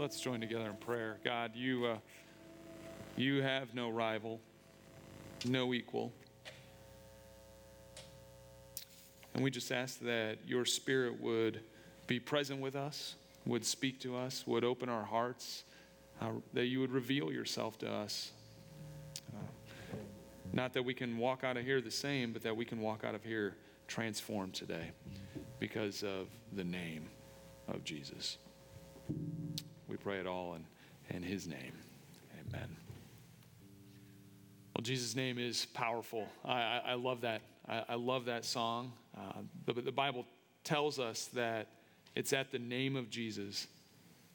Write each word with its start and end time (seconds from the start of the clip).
Let's 0.00 0.18
join 0.18 0.40
together 0.40 0.64
in 0.64 0.76
prayer. 0.76 1.18
God, 1.22 1.50
you, 1.54 1.84
uh, 1.84 1.96
you 3.18 3.42
have 3.42 3.74
no 3.74 3.90
rival, 3.90 4.40
no 5.44 5.74
equal. 5.74 6.10
And 9.34 9.44
we 9.44 9.50
just 9.50 9.70
ask 9.70 10.00
that 10.00 10.38
your 10.46 10.64
spirit 10.64 11.20
would 11.20 11.60
be 12.06 12.18
present 12.18 12.62
with 12.62 12.76
us, 12.76 13.16
would 13.44 13.62
speak 13.62 14.00
to 14.00 14.16
us, 14.16 14.46
would 14.46 14.64
open 14.64 14.88
our 14.88 15.04
hearts, 15.04 15.64
uh, 16.22 16.28
that 16.54 16.64
you 16.64 16.80
would 16.80 16.92
reveal 16.92 17.30
yourself 17.30 17.78
to 17.80 17.92
us. 17.92 18.32
Uh, 19.34 19.96
not 20.54 20.72
that 20.72 20.82
we 20.82 20.94
can 20.94 21.18
walk 21.18 21.44
out 21.44 21.58
of 21.58 21.64
here 21.66 21.82
the 21.82 21.90
same, 21.90 22.32
but 22.32 22.40
that 22.40 22.56
we 22.56 22.64
can 22.64 22.80
walk 22.80 23.04
out 23.04 23.14
of 23.14 23.22
here 23.22 23.54
transformed 23.86 24.54
today 24.54 24.92
because 25.58 26.02
of 26.02 26.28
the 26.54 26.64
name 26.64 27.10
of 27.68 27.84
Jesus. 27.84 28.38
We 29.90 29.96
pray 29.96 30.20
it 30.20 30.26
all 30.26 30.54
in, 30.54 31.16
in 31.16 31.24
his 31.24 31.48
name. 31.48 31.72
Amen. 32.48 32.76
Well, 34.76 34.82
Jesus' 34.82 35.16
name 35.16 35.36
is 35.36 35.66
powerful. 35.66 36.28
I, 36.44 36.52
I, 36.52 36.82
I 36.90 36.94
love 36.94 37.22
that. 37.22 37.42
I, 37.68 37.82
I, 37.88 37.94
love 37.96 38.26
that 38.26 38.44
song. 38.44 38.92
Uh, 39.18 39.40
the, 39.66 39.72
the 39.82 39.90
Bible 39.90 40.26
tells 40.62 41.00
us 41.00 41.24
that 41.34 41.66
it's 42.14 42.32
at 42.32 42.52
the 42.52 42.58
name 42.60 42.94
of 42.94 43.10
Jesus 43.10 43.66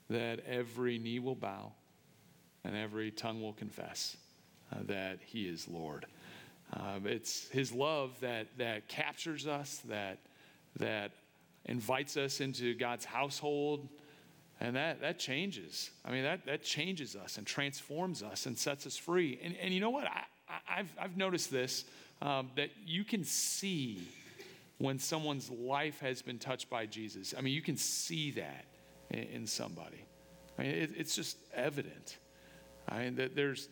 that 0.09 0.41
every 0.45 0.97
knee 0.97 1.19
will 1.19 1.35
bow 1.35 1.71
and 2.65 2.75
every 2.75 3.09
tongue 3.09 3.41
will 3.41 3.53
confess 3.53 4.17
uh, 4.73 4.79
that 4.87 5.19
he 5.25 5.43
is 5.43 5.69
Lord. 5.69 6.05
Uh, 6.73 6.99
it's 7.05 7.47
his 7.47 7.71
love 7.71 8.11
that, 8.19 8.47
that 8.57 8.89
captures 8.89 9.47
us, 9.47 9.81
that, 9.87 10.17
that 10.79 11.11
invites 11.63 12.17
us 12.17 12.41
into 12.41 12.73
God's 12.75 13.05
household, 13.05 13.87
and 14.59 14.75
that, 14.75 15.01
that 15.01 15.19
changes. 15.19 15.91
I 16.05 16.11
mean, 16.11 16.23
that, 16.23 16.45
that 16.45 16.63
changes 16.63 17.15
us 17.15 17.37
and 17.37 17.45
transforms 17.45 18.23
us 18.23 18.45
and 18.45 18.57
sets 18.57 18.87
us 18.87 18.97
free. 18.97 19.39
And, 19.43 19.55
and 19.61 19.73
you 19.73 19.79
know 19.79 19.89
what? 19.89 20.07
I, 20.07 20.23
have 20.65 20.87
I've 20.99 21.17
noticed 21.17 21.51
this 21.51 21.85
um, 22.21 22.49
that 22.55 22.69
you 22.85 23.03
can 23.03 23.23
see 23.23 24.07
when 24.77 24.99
someone's 24.99 25.49
life 25.49 25.99
has 25.99 26.21
been 26.21 26.39
touched 26.39 26.69
by 26.69 26.85
Jesus. 26.85 27.33
I 27.37 27.41
mean, 27.41 27.53
you 27.53 27.61
can 27.61 27.77
see 27.77 28.31
that 28.31 28.65
in, 29.09 29.23
in 29.23 29.47
somebody. 29.47 30.05
I 30.57 30.63
mean, 30.63 30.71
it, 30.71 30.91
it's 30.95 31.15
just 31.15 31.37
evident. 31.53 32.17
I 32.87 32.99
mean, 32.99 33.15
that 33.15 33.35
there's, 33.35 33.67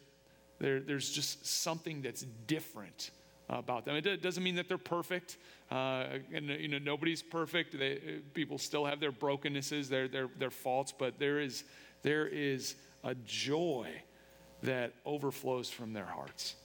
there, 0.59 0.79
there's 0.79 1.09
just 1.09 1.45
something 1.45 2.01
that's 2.01 2.23
different 2.47 3.11
about 3.49 3.85
them. 3.85 3.95
It 3.95 4.21
doesn't 4.21 4.43
mean 4.43 4.55
that 4.55 4.67
they're 4.67 4.77
perfect. 4.77 5.37
Uh, 5.69 6.05
and, 6.33 6.49
you 6.49 6.67
know, 6.67 6.79
nobody's 6.79 7.21
perfect. 7.21 7.77
They, 7.77 8.21
people 8.33 8.57
still 8.57 8.85
have 8.85 8.99
their 8.99 9.11
brokennesses, 9.11 9.89
their, 9.89 10.07
their, 10.07 10.29
their 10.37 10.49
faults, 10.49 10.93
but 10.97 11.19
there 11.19 11.39
is, 11.39 11.63
there 12.03 12.27
is 12.27 12.75
a 13.03 13.15
joy 13.25 13.89
that 14.61 14.93
overflows 15.05 15.69
from 15.69 15.93
their 15.93 16.05
hearts. 16.05 16.55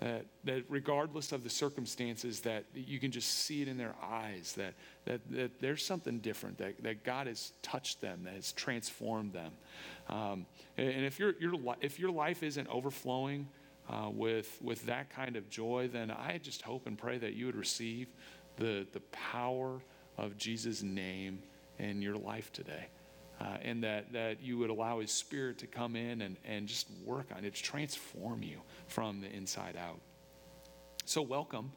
That, 0.00 0.26
that 0.44 0.64
regardless 0.68 1.30
of 1.30 1.44
the 1.44 1.50
circumstances, 1.50 2.40
that 2.40 2.64
you 2.74 2.98
can 2.98 3.12
just 3.12 3.30
see 3.30 3.62
it 3.62 3.68
in 3.68 3.78
their 3.78 3.94
eyes, 4.02 4.52
that, 4.56 4.74
that, 5.04 5.20
that 5.30 5.60
there's 5.60 5.86
something 5.86 6.18
different, 6.18 6.58
that, 6.58 6.82
that 6.82 7.04
God 7.04 7.28
has 7.28 7.52
touched 7.62 8.00
them, 8.00 8.24
that 8.24 8.34
has 8.34 8.50
transformed 8.52 9.32
them. 9.32 9.52
Um, 10.08 10.46
and 10.76 11.04
if, 11.04 11.20
your 11.20 11.34
if 11.80 12.00
your 12.00 12.10
life 12.10 12.42
isn't 12.42 12.66
overflowing 12.68 13.46
uh, 13.88 14.08
with, 14.10 14.58
with 14.62 14.86
that 14.86 15.10
kind 15.10 15.36
of 15.36 15.48
joy, 15.48 15.88
then 15.92 16.10
I 16.10 16.38
just 16.38 16.62
hope 16.62 16.86
and 16.86 16.96
pray 16.96 17.18
that 17.18 17.34
you 17.34 17.46
would 17.46 17.56
receive 17.56 18.08
the, 18.56 18.86
the 18.92 19.00
power 19.10 19.80
of 20.16 20.36
Jesus' 20.36 20.82
name 20.82 21.42
in 21.78 22.02
your 22.02 22.16
life 22.16 22.52
today. 22.52 22.86
Uh, 23.40 23.56
and 23.62 23.82
that, 23.82 24.12
that 24.12 24.40
you 24.40 24.56
would 24.58 24.70
allow 24.70 25.00
His 25.00 25.10
Spirit 25.10 25.58
to 25.58 25.66
come 25.66 25.96
in 25.96 26.22
and, 26.22 26.36
and 26.44 26.68
just 26.68 26.88
work 27.04 27.26
on 27.36 27.44
it, 27.44 27.54
transform 27.54 28.42
you 28.42 28.60
from 28.86 29.20
the 29.20 29.28
inside 29.34 29.76
out. 29.76 30.00
So, 31.04 31.22
welcome 31.22 31.72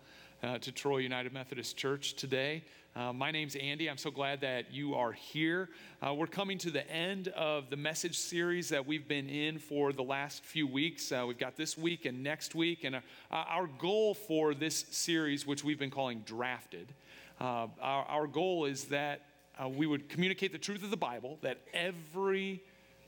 uh, 0.46 0.60
to 0.60 0.72
Troy 0.72 0.98
United 0.98 1.34
Methodist 1.34 1.76
Church 1.76 2.14
today. 2.14 2.64
Uh, 2.96 3.12
my 3.12 3.32
name's 3.32 3.56
Andy. 3.56 3.90
I'm 3.90 3.98
so 3.98 4.12
glad 4.12 4.42
that 4.42 4.72
you 4.72 4.94
are 4.94 5.12
here. 5.12 5.70
Uh, 6.06 6.14
we're 6.14 6.28
coming 6.28 6.58
to 6.60 6.70
the 6.70 6.88
end 6.90 7.30
of 7.30 7.70
the 7.70 7.76
message 7.76 8.18
series 8.18 8.70
that 8.70 8.86
we've 8.86 9.08
been 9.08 9.28
in 9.28 9.58
for 9.58 9.92
the 9.92 10.04
last 10.04 10.46
few 10.46 10.68
weeks. 10.68 11.12
Uh, 11.12 11.26
we've 11.28 11.40
got 11.40 11.58
this 11.58 11.78
week 11.78 12.06
and 12.06 12.24
next 12.24 12.54
week. 12.54 12.84
And 12.84 12.96
uh, 12.96 13.02
our 13.32 13.68
goal 13.68 14.14
for 14.14 14.54
this 14.54 14.86
series, 14.92 15.48
which 15.48 15.64
we've 15.64 15.80
been 15.80 15.90
calling 15.90 16.22
Drafted, 16.26 16.94
uh, 17.42 17.68
our, 17.82 18.06
our, 18.06 18.28
goal 18.28 18.66
is 18.66 18.86
that 18.86 19.22
uh, 19.62 19.68
we 19.68 19.88
would 19.88 20.08
communicate 20.10 20.52
the 20.52 20.58
truth 20.58 20.84
of 20.84 20.92
the 20.92 20.98
Bible, 20.98 21.40
that 21.42 21.58
every 21.74 22.62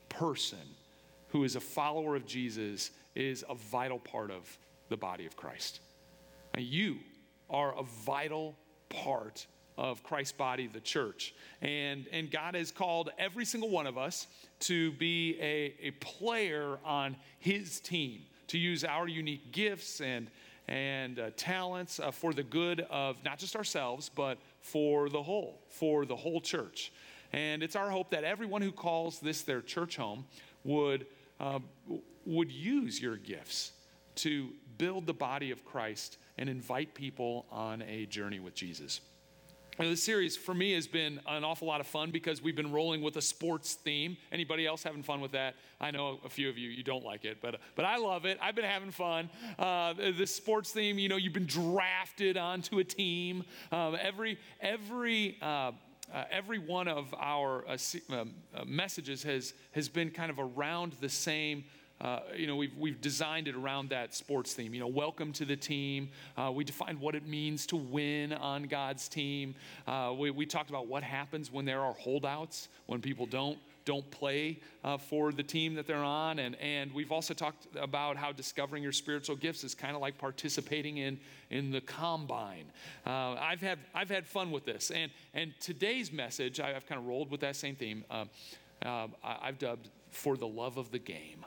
person 0.08 0.58
who 1.28 1.44
is 1.44 1.56
a 1.56 1.60
follower 1.60 2.16
of 2.16 2.26
Jesus 2.26 2.90
is 3.14 3.44
a 3.48 3.54
vital 3.54 4.00
part 4.00 4.30
of 4.30 4.58
the 4.88 4.96
body 4.96 5.24
of 5.24 5.36
Christ. 5.36 5.80
And 6.52 6.64
you 6.64 6.98
are 7.50 7.78
a 7.78 7.82
vital 7.82 8.56
part 8.88 9.46
of 9.76 10.02
Christ's 10.02 10.32
body, 10.32 10.66
the 10.66 10.80
church. 10.80 11.34
And, 11.62 12.06
and 12.12 12.30
God 12.30 12.56
has 12.56 12.72
called 12.72 13.10
every 13.16 13.44
single 13.44 13.70
one 13.70 13.86
of 13.86 13.96
us 13.96 14.26
to 14.60 14.90
be 14.92 15.38
a, 15.40 15.74
a 15.80 15.90
player 15.92 16.78
on 16.84 17.16
His 17.38 17.78
team, 17.78 18.22
to 18.48 18.58
use 18.58 18.84
our 18.84 19.06
unique 19.06 19.52
gifts 19.52 20.00
and, 20.00 20.28
and 20.66 21.20
uh, 21.20 21.30
talents 21.36 22.00
uh, 22.00 22.10
for 22.10 22.32
the 22.32 22.42
good 22.42 22.80
of 22.90 23.16
not 23.24 23.38
just 23.38 23.54
ourselves, 23.54 24.10
but 24.14 24.38
for 24.60 25.08
the 25.08 25.22
whole, 25.22 25.60
for 25.68 26.04
the 26.04 26.16
whole 26.16 26.40
church. 26.40 26.92
And 27.32 27.62
it's 27.62 27.76
our 27.76 27.90
hope 27.90 28.10
that 28.10 28.24
everyone 28.24 28.62
who 28.62 28.72
calls 28.72 29.20
this 29.20 29.42
their 29.42 29.62
church 29.62 29.96
home 29.96 30.24
would, 30.64 31.06
uh, 31.38 31.60
would 32.26 32.50
use 32.50 33.00
your 33.00 33.16
gifts 33.16 33.72
to 34.18 34.50
build 34.76 35.06
the 35.06 35.14
body 35.14 35.50
of 35.50 35.64
Christ 35.64 36.18
and 36.36 36.48
invite 36.48 36.94
people 36.94 37.46
on 37.50 37.82
a 37.82 38.06
journey 38.06 38.40
with 38.40 38.54
Jesus. 38.54 39.00
Now, 39.78 39.88
this 39.88 40.02
series 40.02 40.36
for 40.36 40.54
me 40.54 40.72
has 40.72 40.88
been 40.88 41.20
an 41.28 41.44
awful 41.44 41.68
lot 41.68 41.80
of 41.80 41.86
fun 41.86 42.10
because 42.10 42.42
we've 42.42 42.56
been 42.56 42.72
rolling 42.72 43.00
with 43.00 43.16
a 43.16 43.22
sports 43.22 43.74
theme. 43.74 44.16
Anybody 44.32 44.66
else 44.66 44.82
having 44.82 45.04
fun 45.04 45.20
with 45.20 45.30
that? 45.32 45.54
I 45.80 45.92
know 45.92 46.18
a 46.24 46.28
few 46.28 46.48
of 46.48 46.58
you 46.58 46.68
you 46.68 46.82
don't 46.82 47.04
like 47.04 47.24
it, 47.24 47.38
but 47.40 47.60
but 47.76 47.84
I 47.84 47.96
love 47.96 48.24
it. 48.24 48.38
I've 48.42 48.56
been 48.56 48.64
having 48.64 48.90
fun. 48.90 49.30
Uh, 49.56 49.94
this 49.94 50.34
sports 50.34 50.72
theme, 50.72 50.98
you 50.98 51.08
know, 51.08 51.14
you've 51.14 51.32
been 51.32 51.46
drafted 51.46 52.36
onto 52.36 52.80
a 52.80 52.84
team. 52.84 53.44
Um, 53.70 53.96
every 54.00 54.38
every. 54.60 55.38
Uh, 55.40 55.72
uh, 56.14 56.24
every 56.30 56.58
one 56.58 56.88
of 56.88 57.14
our 57.18 57.66
uh, 57.68 57.76
um, 58.10 58.34
uh, 58.54 58.64
messages 58.64 59.22
has, 59.22 59.52
has 59.72 59.90
been 59.90 60.10
kind 60.10 60.30
of 60.30 60.38
around 60.38 60.94
the 61.02 61.08
same 61.08 61.64
uh, 62.00 62.20
you 62.36 62.46
know, 62.46 62.56
we've, 62.56 62.76
we've 62.76 63.00
designed 63.00 63.48
it 63.48 63.54
around 63.54 63.90
that 63.90 64.14
sports 64.14 64.54
theme. 64.54 64.74
You 64.74 64.80
know, 64.80 64.86
welcome 64.86 65.32
to 65.34 65.44
the 65.44 65.56
team. 65.56 66.10
Uh, 66.36 66.50
we 66.54 66.64
defined 66.64 67.00
what 67.00 67.14
it 67.14 67.26
means 67.26 67.66
to 67.66 67.76
win 67.76 68.32
on 68.32 68.64
God's 68.64 69.08
team. 69.08 69.54
Uh, 69.86 70.14
we, 70.16 70.30
we 70.30 70.46
talked 70.46 70.70
about 70.70 70.86
what 70.86 71.02
happens 71.02 71.52
when 71.52 71.64
there 71.64 71.80
are 71.80 71.94
holdouts, 71.94 72.68
when 72.86 73.00
people 73.00 73.26
don't 73.26 73.58
don't 73.84 74.10
play 74.10 74.60
uh, 74.84 74.98
for 74.98 75.32
the 75.32 75.42
team 75.42 75.74
that 75.74 75.86
they're 75.86 75.96
on. 75.96 76.40
And, 76.40 76.56
and 76.56 76.92
we've 76.92 77.10
also 77.10 77.32
talked 77.32 77.68
about 77.74 78.18
how 78.18 78.32
discovering 78.32 78.82
your 78.82 78.92
spiritual 78.92 79.34
gifts 79.34 79.64
is 79.64 79.74
kind 79.74 79.96
of 79.96 80.02
like 80.02 80.18
participating 80.18 80.98
in, 80.98 81.18
in 81.48 81.70
the 81.70 81.80
combine. 81.80 82.66
Uh, 83.06 83.36
I've, 83.40 83.62
had, 83.62 83.78
I've 83.94 84.10
had 84.10 84.26
fun 84.26 84.50
with 84.50 84.66
this. 84.66 84.90
And, 84.90 85.10
and 85.32 85.54
today's 85.58 86.12
message, 86.12 86.60
I've 86.60 86.86
kind 86.86 87.00
of 87.00 87.06
rolled 87.06 87.30
with 87.30 87.40
that 87.40 87.56
same 87.56 87.76
theme. 87.76 88.04
Uh 88.10 88.26
I've 89.24 89.58
dubbed 89.58 89.88
For 90.10 90.36
the 90.36 90.46
Love 90.46 90.76
of 90.76 90.90
the 90.90 90.98
Game. 90.98 91.44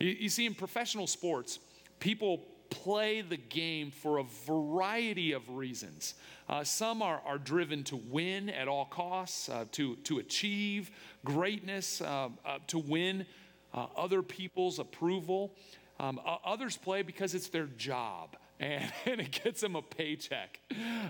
You, 0.00 0.16
you 0.18 0.28
see, 0.28 0.46
in 0.46 0.54
professional 0.54 1.06
sports, 1.06 1.58
people 2.00 2.46
play 2.70 3.20
the 3.20 3.36
game 3.36 3.90
for 3.90 4.18
a 4.18 4.24
variety 4.46 5.32
of 5.32 5.48
reasons. 5.50 6.14
Uh, 6.48 6.64
some 6.64 7.02
are, 7.02 7.20
are 7.26 7.38
driven 7.38 7.84
to 7.84 7.96
win 7.96 8.48
at 8.48 8.68
all 8.68 8.86
costs, 8.86 9.48
uh, 9.48 9.64
to, 9.72 9.96
to 9.96 10.18
achieve 10.18 10.90
greatness, 11.24 12.00
uh, 12.00 12.28
uh 12.44 12.58
to 12.68 12.78
win 12.78 13.26
uh, 13.74 13.86
other 13.96 14.22
people's 14.22 14.78
approval. 14.78 15.52
Um, 15.98 16.18
others 16.44 16.78
play 16.78 17.02
because 17.02 17.34
it's 17.34 17.48
their 17.48 17.66
job 17.66 18.36
and, 18.60 18.90
and 19.04 19.20
it 19.20 19.30
gets 19.30 19.60
them 19.60 19.76
a 19.76 19.82
paycheck. 19.82 20.60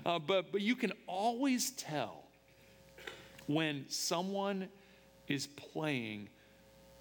Uh, 0.04 0.18
but, 0.18 0.50
but 0.50 0.60
you 0.60 0.74
can 0.74 0.92
always 1.06 1.70
tell 1.72 2.24
when 3.46 3.84
someone 3.88 4.68
is 5.28 5.46
playing 5.46 6.28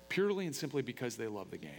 purely 0.10 0.46
and 0.46 0.56
simply 0.56 0.82
because 0.82 1.16
they 1.16 1.28
love 1.28 1.52
the 1.52 1.58
game. 1.58 1.72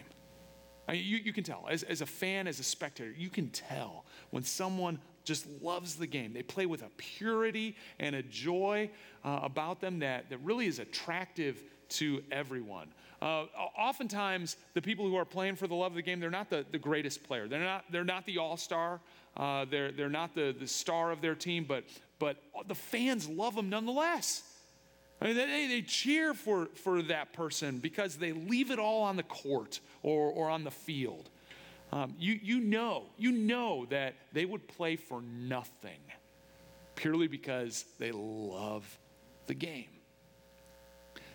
I 0.89 0.95
mean, 0.95 1.05
you, 1.05 1.19
you 1.19 1.33
can 1.33 1.45
tell. 1.45 1.67
As, 1.71 1.83
as 1.85 2.01
a 2.01 2.07
fan, 2.07 2.47
as 2.49 2.59
a 2.59 2.65
spectator, 2.65 3.13
you 3.17 3.31
can 3.31 3.51
tell 3.51 4.05
when 4.31 4.43
someone 4.43 4.99
just 5.25 5.47
loves 5.63 5.95
the 5.95 6.07
game. 6.07 6.33
They 6.33 6.43
play 6.43 6.67
with 6.67 6.83
a 6.83 6.91
purity 6.97 7.77
and 7.99 8.17
a 8.17 8.23
joy 8.23 8.91
uh, 9.25 9.41
about 9.43 9.81
them 9.81 10.01
that, 10.01 10.31
that 10.31 10.39
really 10.39 10.67
is 10.67 10.79
attractive 10.79 11.63
to 11.91 12.23
everyone. 12.33 12.89
Uh, 13.23 13.45
oftentimes, 13.79 14.57
the 14.75 14.81
people 14.81 15.07
who 15.07 15.15
are 15.17 15.25
playing 15.25 15.57
for 15.57 15.67
the 15.67 15.75
love 15.75 15.93
of 15.93 15.97
the 15.97 16.03
game, 16.03 16.21
they're 16.21 16.31
not 16.31 16.49
the, 16.49 16.65
the 16.73 16.79
greatest 16.79 17.23
player. 17.23 17.47
They're 17.47 17.61
not, 17.61 17.85
they're 17.91 18.05
not 18.05 18.25
the 18.25 18.39
all 18.39 18.57
star. 18.57 19.01
Uh, 19.37 19.67
they're, 19.71 19.93
they're 19.93 20.09
not 20.09 20.35
the, 20.35 20.55
the 20.59 20.67
star 20.67 21.13
of 21.13 21.21
their 21.21 21.35
team, 21.35 21.67
but, 21.69 21.85
but 22.19 22.37
the 22.67 22.75
fans 22.75 23.29
love 23.29 23.55
them 23.55 23.69
nonetheless. 23.69 24.43
I 25.21 25.27
mean, 25.27 25.37
they, 25.37 25.67
they 25.67 25.83
cheer 25.83 26.33
for, 26.33 26.67
for 26.67 27.03
that 27.03 27.33
person 27.33 27.79
because 27.79 28.17
they 28.17 28.33
leave 28.33 28.71
it 28.71 28.79
all 28.79 29.03
on 29.03 29.17
the 29.17 29.23
court 29.23 29.81
or, 30.03 30.31
or 30.31 30.49
on 30.49 30.65
the 30.65 30.71
field. 30.71 31.29
Um, 31.93 32.15
you, 32.19 32.39
you 32.43 32.61
know, 32.61 33.05
you 33.19 33.33
know 33.33 33.87
that 33.91 34.15
they 34.33 34.45
would 34.45 34.67
play 34.69 34.97
for 34.97 35.21
nothing 35.21 36.01
purely 36.95 37.29
because 37.29 37.85
they 37.99 38.13
love 38.13 38.99
the 39.47 39.55
game. 39.55 39.89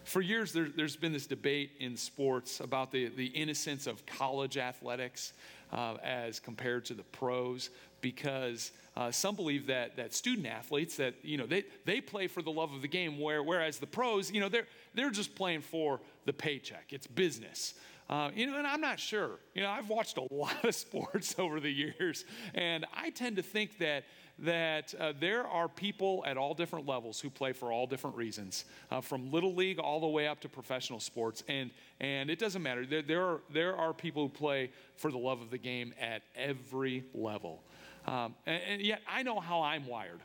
For 0.04 0.22
years, 0.22 0.54
there, 0.54 0.68
has 0.78 0.96
been 0.96 1.12
this 1.12 1.26
debate 1.26 1.72
in 1.80 1.98
sports 1.98 2.60
about 2.60 2.92
the, 2.92 3.08
the 3.10 3.26
innocence 3.26 3.88
of 3.88 4.06
college 4.06 4.58
athletics 4.58 5.34
uh, 5.74 5.96
as 6.04 6.40
compared 6.40 6.86
to 6.86 6.94
the 6.94 7.04
pros 7.04 7.72
because 8.06 8.72
uh, 8.96 9.10
some 9.10 9.36
believe 9.36 9.66
that, 9.66 9.98
that 9.98 10.13
student 10.13 10.46
athletes 10.46 10.96
that 10.98 11.16
you 11.24 11.38
know 11.38 11.48
they, 11.48 11.63
they 11.86 12.00
play 12.00 12.28
for 12.28 12.44
the 12.44 12.52
love 12.52 12.72
of 12.72 12.84
the 12.84 12.88
game 12.88 13.19
where, 13.19 13.42
whereas 13.42 13.80
the 13.80 13.88
pros 13.88 14.31
you 14.31 14.40
know 14.40 14.48
they're, 14.48 14.68
they're 14.94 15.10
just 15.10 15.34
playing 15.34 15.60
for 15.60 16.00
the 16.25 16.31
paycheck 16.31 16.86
it's 16.92 17.07
business 17.07 17.74
uh, 18.12 18.30
you 18.36 18.46
know 18.46 18.60
and 18.60 18.68
i'm 18.68 18.80
not 18.80 19.00
sure 19.00 19.40
you 19.56 19.63
know 19.63 19.72
i've 19.72 19.90
watched 19.90 20.18
a 20.18 20.28
lot 20.31 20.63
of 20.63 20.75
sports 20.75 21.34
over 21.40 21.60
the 21.60 21.72
years 21.72 22.25
and 22.54 22.86
i 22.96 23.10
tend 23.10 23.38
to 23.38 23.42
think 23.42 23.80
that 23.80 24.04
that 24.40 24.94
uh, 25.00 25.13
there 25.19 25.48
are 25.48 25.68
people 25.68 26.24
at 26.28 26.38
all 26.38 26.54
different 26.54 26.86
levels 26.86 27.19
who 27.22 27.30
play 27.30 27.54
for 27.54 27.72
all 27.72 27.88
different 27.88 28.18
reasons, 28.18 28.66
uh, 28.92 29.00
from 29.00 29.31
little 29.31 29.56
league 29.56 29.80
all 29.80 30.02
the 30.02 30.07
way 30.07 30.28
up 30.28 30.42
to 30.42 30.50
professional 30.50 31.00
sports. 31.00 31.42
And, 31.48 31.72
and 32.02 32.30
it 32.30 32.38
doesn't 32.38 32.62
matter. 32.62 32.86
There, 32.86 33.02
there, 33.02 33.24
are, 33.24 33.42
there 33.50 33.78
are 33.78 33.94
people 33.94 34.24
who 34.24 34.30
play 34.30 34.72
for 34.98 35.10
the 35.10 35.18
love 35.18 35.42
of 35.42 35.52
the 35.52 35.57
game 35.57 35.94
at 36.00 36.24
every 36.36 37.06
level. 37.13 37.63
Um, 38.06 38.36
and, 38.46 38.62
and, 38.68 38.81
yet, 38.81 39.02
I 39.07 39.24
know 39.24 39.40
how 39.40 39.62
I'm 39.62 39.88
wired. 39.88 40.22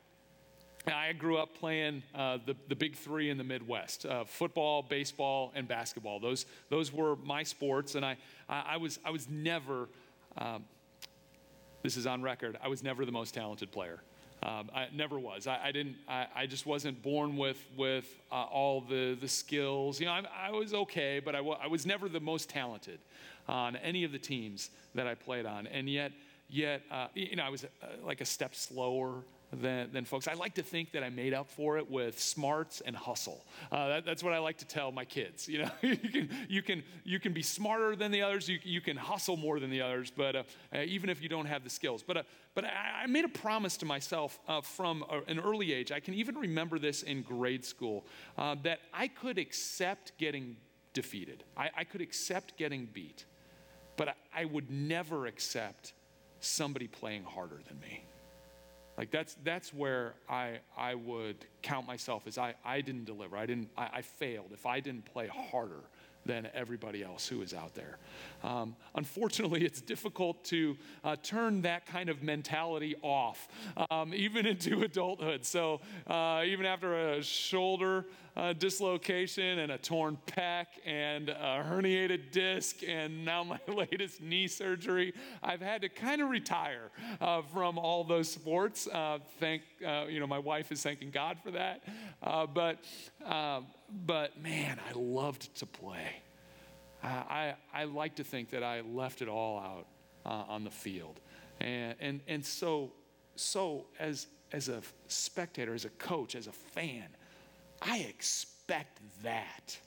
I 0.87 1.13
grew 1.13 1.39
up 1.39 1.55
playing 1.59 2.03
uh, 2.15 2.39
the, 2.45 2.57
the 2.69 2.75
big 2.75 2.97
three 2.97 3.31
in 3.31 3.39
the 3.39 3.45
Midwest 3.45 4.07
uh, 4.07 4.25
football, 4.25 4.83
baseball, 4.83 5.53
and 5.55 5.69
basketball. 5.69 6.21
Those, 6.21 6.47
those 6.69 6.93
were 6.93 7.17
my 7.17 7.43
sports, 7.43 7.95
and 7.95 8.05
I, 8.05 8.17
I, 8.49 8.65
I 8.71 8.77
was, 8.77 8.99
I 9.05 9.11
was 9.11 9.29
never. 9.29 9.89
Um, 10.39 10.65
this 11.83 11.97
is 11.97 12.07
on 12.07 12.23
record. 12.23 12.59
I 12.63 12.69
was 12.69 12.83
never 12.83 13.05
the 13.07 13.13
most 13.13 13.33
talented 13.35 13.73
player. 13.73 14.01
Um, 14.43 14.71
I 14.75 14.89
never 14.95 15.19
was. 15.19 15.47
I, 15.47 15.59
I 15.65 15.73
didn't. 15.73 15.97
I, 16.09 16.27
I, 16.35 16.47
just 16.47 16.65
wasn't 16.65 17.03
born 17.03 17.37
with 17.37 17.63
with 17.77 18.07
uh, 18.33 18.45
all 18.45 18.81
the 18.81 19.17
the 19.21 19.29
skills. 19.29 20.01
You 20.01 20.07
know, 20.07 20.13
I, 20.13 20.49
I 20.49 20.51
was 20.51 20.73
okay, 20.73 21.21
but 21.23 21.35
I, 21.35 21.39
w- 21.39 21.59
I 21.63 21.67
was 21.67 21.85
never 21.85 22.09
the 22.09 22.21
most 22.21 22.49
talented 22.49 23.01
on 23.49 23.77
any 23.77 24.05
of 24.05 24.13
the 24.13 24.19
teams 24.19 24.71
that 24.95 25.07
I 25.07 25.15
played 25.15 25.45
on. 25.45 25.67
And 25.67 25.91
yet, 25.91 26.13
yet, 26.51 26.83
uh, 26.91 27.09
you 27.15 27.37
know, 27.37 27.45
I 27.45 27.49
was 27.49 27.65
uh, 27.65 27.69
like 28.05 28.21
a 28.21 28.25
step 28.25 28.55
slower 28.55 29.25
than, 29.53 29.93
than 29.93 30.05
folks. 30.05 30.29
I 30.29 30.35
like 30.35 30.55
to 30.55 30.63
think 30.63 30.93
that 30.93 31.03
I 31.03 31.11
made 31.11 31.35
up 31.35 31.51
for 31.51 31.79
it 31.79 31.91
with 31.91 32.21
smarts 32.21 32.81
and 32.85 32.95
hustle. 32.95 33.45
Uh, 33.71 33.89
that, 33.89 34.05
that's 34.05 34.23
what 34.23 34.33
I 34.33 34.39
like 34.39 34.59
to 34.59 34.65
tell 34.65 34.93
my 34.93 35.05
kids. 35.05 35.49
You 35.49 35.63
know, 35.63 35.71
you 35.83 35.97
can 35.97 36.31
you 36.49 36.63
can 36.63 36.83
you 37.05 37.21
can 37.21 37.33
be 37.33 37.43
smarter 37.43 37.97
than 37.97 38.13
the 38.13 38.23
others. 38.23 38.49
You, 38.49 38.59
you 38.63 38.81
can 38.81 38.97
hustle 38.97 39.37
more 39.37 39.59
than 39.59 39.71
the 39.71 39.83
others. 39.83 40.13
But 40.15 40.37
uh, 40.37 40.43
uh, 40.75 40.79
even 40.83 41.11
if 41.11 41.23
you 41.23 41.29
don't 41.29 41.47
have 41.47 41.65
the 41.65 41.71
skills, 41.71 42.03
but 42.03 42.19
uh, 42.19 42.23
but 42.55 42.65
I, 42.65 43.03
I, 43.05 43.07
made 43.07 43.25
a 43.25 43.29
promise 43.29 43.77
to 43.79 43.87
myself 43.87 44.39
uh, 44.49 44.61
from 44.61 45.05
an 45.29 45.39
early 45.39 45.73
age. 45.73 45.93
I 45.93 46.01
can 46.01 46.15
even 46.15 46.37
remember 46.37 46.79
this 46.79 47.03
in 47.03 47.23
grade 47.23 47.65
school 47.65 48.07
that 48.37 48.81
I 48.93 49.09
could 49.09 49.39
accept 49.39 50.13
getting 50.19 50.57
defeated. 50.93 51.45
I, 51.57 51.71
I 51.77 51.85
could 51.85 52.01
accept 52.01 52.57
getting 52.57 52.89
beat, 52.93 53.25
but 53.97 54.09
I, 54.09 54.15
I 54.35 54.45
would 54.47 54.71
never 54.71 55.27
accept 55.27 55.93
somebody 56.41 56.89
playing 56.89 57.25
harder 57.25 57.61
than 57.69 57.79
me. 57.81 58.05
Like 58.99 59.11
that's 59.11 59.37
that's 59.45 59.73
where 59.73 60.15
I 60.29 60.59
I 60.77 60.95
would 60.95 61.37
count 61.63 61.87
myself 61.87 62.27
as 62.27 62.37
I, 62.37 62.55
I 62.65 62.81
didn't 62.81 63.05
deliver. 63.05 63.37
I 63.37 63.47
didn't 63.47 63.71
I, 63.77 63.89
I 63.95 64.03
failed 64.03 64.51
if 64.53 64.67
I 64.67 64.81
didn't 64.81 65.07
play 65.07 65.29
harder 65.29 65.81
than 66.27 66.49
everybody 66.55 67.03
else 67.03 67.27
who 67.27 67.43
is 67.43 67.55
out 67.55 67.75
there. 67.75 67.99
Um, 68.43 68.77
unfortunately, 68.95 69.65
it's 69.65 69.81
difficult 69.81 70.45
to 70.47 70.77
uh, 71.05 71.17
turn 71.23 71.63
that 71.63 71.87
kind 71.87 72.09
of 72.09 72.23
mentality 72.23 72.97
off, 73.03 73.49
um, 73.91 74.15
even 74.15 74.47
into 74.47 74.83
adulthood. 74.85 75.45
So, 75.45 75.81
uh, 76.07 76.43
even 76.45 76.67
after 76.67 77.13
a 77.13 77.23
shoulder 77.23 78.07
uh, 78.37 78.53
dislocation 78.53 79.59
and 79.59 79.73
a 79.73 79.79
torn 79.79 80.17
pec 80.27 80.67
and 80.87 81.31
a 81.31 81.65
herniated 81.69 82.31
disc 82.31 82.77
and 82.87 83.25
now 83.25 83.43
my 83.43 83.59
latest 83.69 84.23
knee 84.23 84.47
surgery, 84.47 85.13
I've 85.43 85.61
had 85.61 85.83
to 85.83 85.89
kind 85.89 86.23
of 86.23 86.29
retire 86.29 86.91
uh, 87.21 87.43
from 87.43 87.79
all 87.79 88.05
those 88.05 88.31
sports. 88.31 88.87
Uh, 88.87 89.19
thank 89.41 89.63
uh, 89.87 90.05
you 90.09 90.21
know, 90.21 90.27
my 90.27 90.39
wife 90.39 90.71
is 90.71 90.83
thanking 90.83 91.11
God 91.11 91.39
for 91.43 91.51
that. 91.53 91.83
but 92.55 92.79
but 94.07 94.41
man, 94.41 94.79
I 94.89 94.93
loved 94.97 95.55
to 95.57 95.67
play. 95.67 96.23
I, 97.03 97.55
I 97.73 97.85
like 97.85 98.17
to 98.17 98.25
think 98.25 98.51
that 98.51 98.63
I 98.63 98.83
left 98.83 99.23
it 99.23 99.29
all 99.29 99.59
out 99.59 99.87
uh, 100.27 100.53
on 100.53 100.65
the 100.65 100.71
field. 100.71 101.21
And, 101.61 101.95
and, 102.01 102.21
and 102.29 102.45
so, 102.45 102.93
so 103.37 103.87
as, 103.99 104.27
as 104.53 104.69
a 104.69 104.83
spectator, 105.09 105.75
as 105.75 105.85
a 105.85 105.91
coach, 105.91 106.35
as 106.35 106.47
a 106.47 106.53
fan, 106.53 107.07
I 107.81 107.99
expect 108.01 109.01
that 109.23 109.79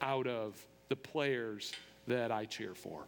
out 0.00 0.26
of 0.26 0.64
the 0.88 0.96
players 0.96 1.72
that 2.06 2.32
I 2.32 2.44
cheer 2.44 2.74
for. 2.74 3.04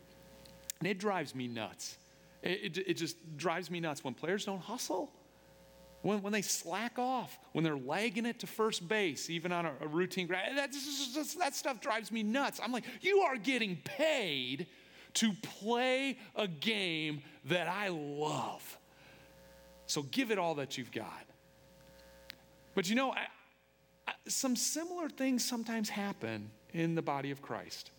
And 0.79 0.89
it 0.89 0.99
drives 0.99 1.35
me 1.35 1.49
nuts. 1.49 1.99
It, 2.43 2.77
it, 2.77 2.85
it 2.91 2.95
just 2.95 3.17
drives 3.37 3.71
me 3.71 3.81
nuts 3.81 4.05
when 4.05 4.15
players 4.15 4.45
don't 4.45 4.61
hustle 4.61 5.11
when, 6.07 6.23
when 6.23 6.33
they 6.33 6.43
slack 6.43 7.01
off, 7.01 7.37
when 7.53 7.65
they're 7.65 7.77
lagging 7.77 8.27
it 8.27 8.39
to 8.41 8.47
first 8.47 8.87
base, 8.87 9.29
even 9.29 9.51
on 9.51 9.67
a, 9.67 9.73
a 9.81 9.89
routine, 9.89 10.29
that, 10.29 10.73
that 11.39 11.55
stuff 11.55 11.81
drives 11.81 12.13
me 12.13 12.23
nuts. 12.23 12.61
I'm 12.63 12.71
like, 12.71 12.85
you 13.01 13.23
are 13.23 13.37
getting 13.37 13.77
paid 13.85 14.69
to 15.15 15.33
play 15.43 16.19
a 16.37 16.47
game 16.47 17.23
that 17.47 17.67
I 17.67 17.89
love. 17.89 18.79
So 19.87 20.03
give 20.03 20.31
it 20.31 20.39
all 20.39 20.55
that 20.57 20.79
you've 20.79 20.93
got. 20.93 21.25
But 22.77 22.89
you 22.89 22.95
know, 22.95 23.11
I, 23.11 23.27
I, 24.07 24.13
some 24.29 24.55
similar 24.55 25.09
things 25.09 25.45
sometimes 25.45 25.89
happen 25.89 26.51
in 26.73 26.95
the 26.95 27.03
body 27.03 27.33
of 27.33 27.43
Christ, 27.43 27.91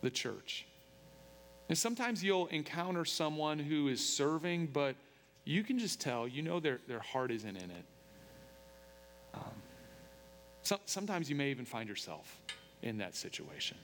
the 0.00 0.10
church. 0.10 0.66
And 1.68 1.76
sometimes 1.76 2.24
you'll 2.24 2.46
encounter 2.46 3.04
someone 3.04 3.58
who 3.58 3.88
is 3.88 4.06
serving, 4.06 4.68
but 4.68 4.96
you 5.44 5.62
can 5.62 5.78
just 5.78 6.00
tell, 6.00 6.26
you 6.26 6.42
know, 6.42 6.60
their, 6.60 6.80
their 6.88 7.00
heart 7.00 7.30
isn't 7.30 7.56
in 7.56 7.70
it. 7.70 7.84
Um, 9.34 9.42
so, 10.62 10.78
sometimes 10.86 11.28
you 11.28 11.36
may 11.36 11.50
even 11.50 11.64
find 11.64 11.88
yourself 11.88 12.40
in 12.82 12.98
that 12.98 13.14
situation. 13.14 13.76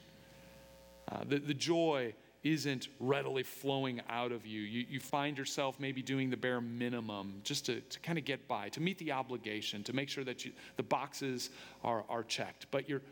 Uh, 1.11 1.23
the, 1.27 1.39
the 1.39 1.53
joy 1.53 2.13
isn't 2.43 2.87
readily 2.99 3.43
flowing 3.43 4.01
out 4.09 4.31
of 4.31 4.45
you. 4.45 4.61
you. 4.61 4.85
You 4.89 4.99
find 4.99 5.37
yourself 5.37 5.79
maybe 5.79 6.01
doing 6.01 6.29
the 6.29 6.37
bare 6.37 6.61
minimum 6.61 7.41
just 7.43 7.67
to, 7.67 7.81
to 7.81 7.99
kind 7.99 8.17
of 8.17 8.25
get 8.25 8.47
by, 8.47 8.69
to 8.69 8.81
meet 8.81 8.97
the 8.97 9.11
obligation, 9.11 9.83
to 9.83 9.93
make 9.93 10.09
sure 10.09 10.23
that 10.23 10.43
you, 10.43 10.51
the 10.77 10.83
boxes 10.83 11.51
are, 11.83 12.03
are 12.09 12.23
checked, 12.23 12.65
but 12.71 12.89
you're 12.89 13.03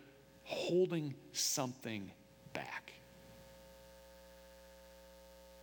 holding 0.43 1.13
something 1.31 2.11
back. 2.53 2.93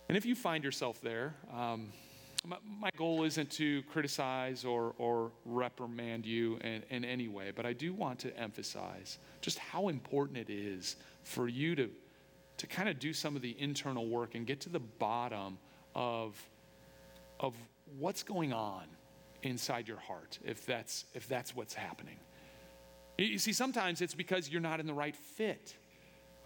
And 0.07 0.17
if 0.17 0.25
you 0.25 0.35
find 0.35 0.63
yourself 0.63 1.01
there, 1.01 1.35
um, 1.53 1.91
my, 2.47 2.57
my 2.79 2.89
goal 2.97 3.23
isn't 3.23 3.51
to 3.51 3.83
criticize 3.83 4.63
or, 4.63 4.93
or 4.97 5.31
reprimand 5.45 6.25
you 6.25 6.57
in, 6.57 6.83
in 6.89 7.05
any 7.05 7.27
way, 7.27 7.51
but 7.55 7.65
I 7.65 7.73
do 7.73 7.93
want 7.93 8.19
to 8.19 8.35
emphasize 8.37 9.17
just 9.41 9.59
how 9.59 9.89
important 9.89 10.37
it 10.37 10.49
is 10.49 10.95
for 11.23 11.47
you 11.47 11.75
to, 11.75 11.89
to 12.57 12.67
kind 12.67 12.87
of 12.87 12.99
do 12.99 13.13
some 13.13 13.35
of 13.35 13.41
the 13.41 13.55
internal 13.59 14.07
work 14.07 14.35
and 14.35 14.47
get 14.47 14.61
to 14.61 14.69
the 14.69 14.79
bottom 14.79 15.57
of, 15.93 16.41
of 17.39 17.53
what's 17.99 18.23
going 18.23 18.53
on 18.53 18.83
inside 19.43 19.87
your 19.87 19.99
heart, 19.99 20.39
if 20.45 20.65
that's, 20.65 21.05
if 21.13 21.27
that's 21.27 21.55
what's 21.55 21.73
happening. 21.73 22.17
You 23.17 23.39
see, 23.39 23.53
sometimes 23.53 24.01
it's 24.01 24.13
because 24.13 24.49
you're 24.49 24.61
not 24.61 24.79
in 24.79 24.87
the 24.87 24.93
right 24.93 25.15
fit. 25.15 25.75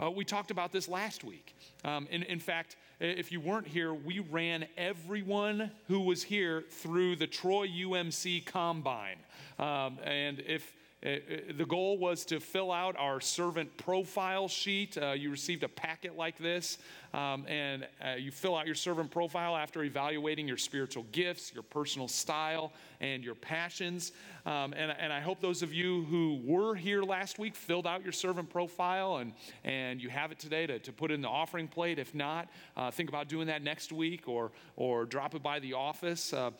Uh, 0.02 0.10
we 0.10 0.26
talked 0.26 0.52
about 0.52 0.72
this 0.72 0.88
last 0.88 1.24
week. 1.24 1.54
Um, 1.84 2.08
in, 2.10 2.24
in 2.24 2.40
fact, 2.40 2.76
if 3.02 3.32
you 3.32 3.40
weren't 3.40 3.68
here, 3.68 3.94
we 3.94 4.20
ran 4.20 4.68
everyone 4.78 5.72
who 5.88 6.02
was 6.02 6.22
here 6.22 6.64
through 6.70 7.16
the 7.16 7.26
Troy 7.26 7.68
UMC 7.68 8.46
Combine. 8.46 9.18
Um, 9.58 9.98
and 10.04 10.40
if 10.40 10.62
uh, 10.62 10.66
uh, 10.66 10.81
the 11.02 11.66
goal 11.68 11.98
was 11.98 12.26
to 12.26 12.40
fill 12.40 12.72
out 12.72 12.96
our 12.96 13.20
servant 13.20 13.76
profile 13.78 14.48
sheet. 14.48 15.00
Uh, 15.02 15.14
you 15.14 15.32
received 15.32 15.64
a 15.64 15.68
packet 15.68 16.16
like 16.16 16.38
this, 16.38 16.78
um, 17.16 17.44
and 17.48 17.88
uh, 18.06 18.12
you 18.12 18.30
fill 18.30 18.56
out 18.56 18.68
your 18.68 18.76
servant 18.76 19.10
profile 19.10 19.58
after 19.58 19.84
evaluating 19.84 20.48
your 20.48 20.58
spiritual 20.58 21.04
gifts, 21.12 21.52
your 21.56 21.64
personal 21.64 22.08
style, 22.08 22.72
and 23.00 23.24
your 23.24 23.34
passions. 23.34 24.12
Um, 24.46 24.74
and, 24.74 24.92
and 24.92 25.12
I 25.12 25.22
hope 25.22 25.42
those 25.42 25.64
of 25.64 25.74
you 25.74 26.04
who 26.04 26.40
were 26.44 26.76
here 26.76 27.02
last 27.02 27.40
week 27.40 27.56
filled 27.56 27.88
out 27.88 28.04
your 28.04 28.12
servant 28.12 28.52
profile 28.52 29.18
and, 29.18 29.34
and 29.64 30.00
you 30.00 30.10
have 30.10 30.32
it 30.32 30.38
today 30.38 30.68
to, 30.68 30.78
to 30.78 30.94
put 30.94 31.10
in 31.10 31.22
the 31.22 31.28
offering 31.28 31.68
plate. 31.68 31.98
If 31.98 32.14
not, 32.14 32.48
uh, 32.78 32.92
think 32.92 33.10
about 33.10 33.28
doing 33.28 33.48
that 33.48 33.64
next 33.64 33.92
week 33.92 34.28
or, 34.28 34.52
or 34.76 35.06
drop 35.06 35.34
it 35.34 35.42
by 35.42 35.60
the 35.60 35.74
office. 35.74 36.32
Uh, 36.32 36.52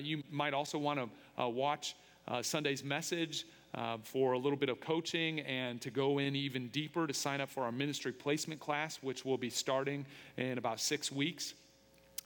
you 0.00 0.22
might 0.30 0.54
also 0.54 0.78
want 0.78 1.00
to 1.36 1.48
watch 1.48 1.96
Sunday's 2.42 2.84
message 2.84 3.44
uh, 3.74 3.98
for 4.02 4.32
a 4.32 4.38
little 4.38 4.58
bit 4.58 4.68
of 4.68 4.80
coaching 4.80 5.40
and 5.40 5.80
to 5.80 5.90
go 5.90 6.18
in 6.18 6.34
even 6.34 6.68
deeper 6.68 7.06
to 7.06 7.14
sign 7.14 7.40
up 7.40 7.48
for 7.48 7.64
our 7.64 7.72
ministry 7.72 8.12
placement 8.12 8.60
class, 8.60 8.98
which 9.02 9.24
will 9.24 9.38
be 9.38 9.50
starting 9.50 10.04
in 10.36 10.58
about 10.58 10.80
six 10.80 11.10
weeks. 11.10 11.54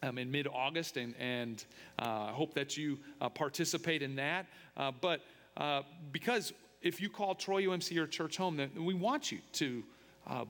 Um, 0.03 0.19
in 0.19 0.31
mid 0.31 0.47
August, 0.49 0.99
and, 0.99 1.15
and 1.19 1.65
uh, 1.99 2.27
I 2.29 2.33
hope 2.33 2.53
that 2.55 2.77
you 2.77 2.99
uh, 3.23 3.31
participate 3.31 4.03
in 4.03 4.17
that. 4.17 4.45
Uh, 4.77 4.93
but 5.01 5.23
uh, 5.57 5.81
because 6.13 6.53
if 6.83 7.01
you 7.01 7.09
call 7.09 7.35
Troy 7.35 7.63
UMC 7.63 7.93
your 7.93 8.07
church 8.07 8.37
home, 8.37 8.59
then 8.59 8.71
we 8.85 8.93
want 8.93 9.33
you 9.33 9.39
to, 9.53 9.83
uh, 10.27 10.45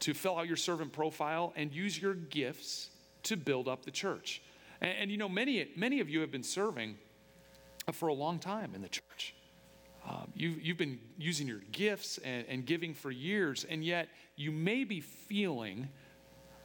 to 0.00 0.14
fill 0.14 0.38
out 0.38 0.46
your 0.46 0.56
servant 0.56 0.92
profile 0.92 1.52
and 1.54 1.70
use 1.70 2.00
your 2.00 2.14
gifts 2.14 2.88
to 3.24 3.36
build 3.36 3.68
up 3.68 3.84
the 3.84 3.90
church. 3.90 4.40
And, 4.80 4.92
and 5.00 5.10
you 5.10 5.18
know, 5.18 5.28
many, 5.28 5.70
many 5.76 6.00
of 6.00 6.08
you 6.08 6.20
have 6.20 6.30
been 6.30 6.44
serving 6.44 6.96
for 7.92 8.08
a 8.08 8.14
long 8.14 8.38
time 8.38 8.74
in 8.74 8.80
the 8.80 8.88
church. 8.88 9.34
Um, 10.06 10.32
you've, 10.34 10.60
you've 10.60 10.76
been 10.76 10.98
using 11.18 11.46
your 11.46 11.60
gifts 11.72 12.18
and, 12.18 12.46
and, 12.48 12.64
giving 12.64 12.94
for 12.94 13.10
years, 13.10 13.64
and 13.68 13.84
yet 13.84 14.08
you 14.36 14.50
may 14.50 14.84
be 14.84 15.00
feeling, 15.00 15.88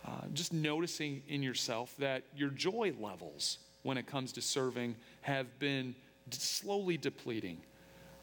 uh, 0.06 0.28
just 0.34 0.54
noticing 0.54 1.24
in 1.28 1.44
yourself, 1.44 1.94
that 1.98 2.24
your 2.36 2.50
joy 2.50 2.94
levels 3.00 3.60
when 3.82 3.98
it 3.98 4.08
comes 4.08 4.32
to 4.34 4.42
serving 4.42 4.96
have 5.22 5.60
been 5.60 5.94
slowly 6.32 6.98
depleting. 6.98 7.58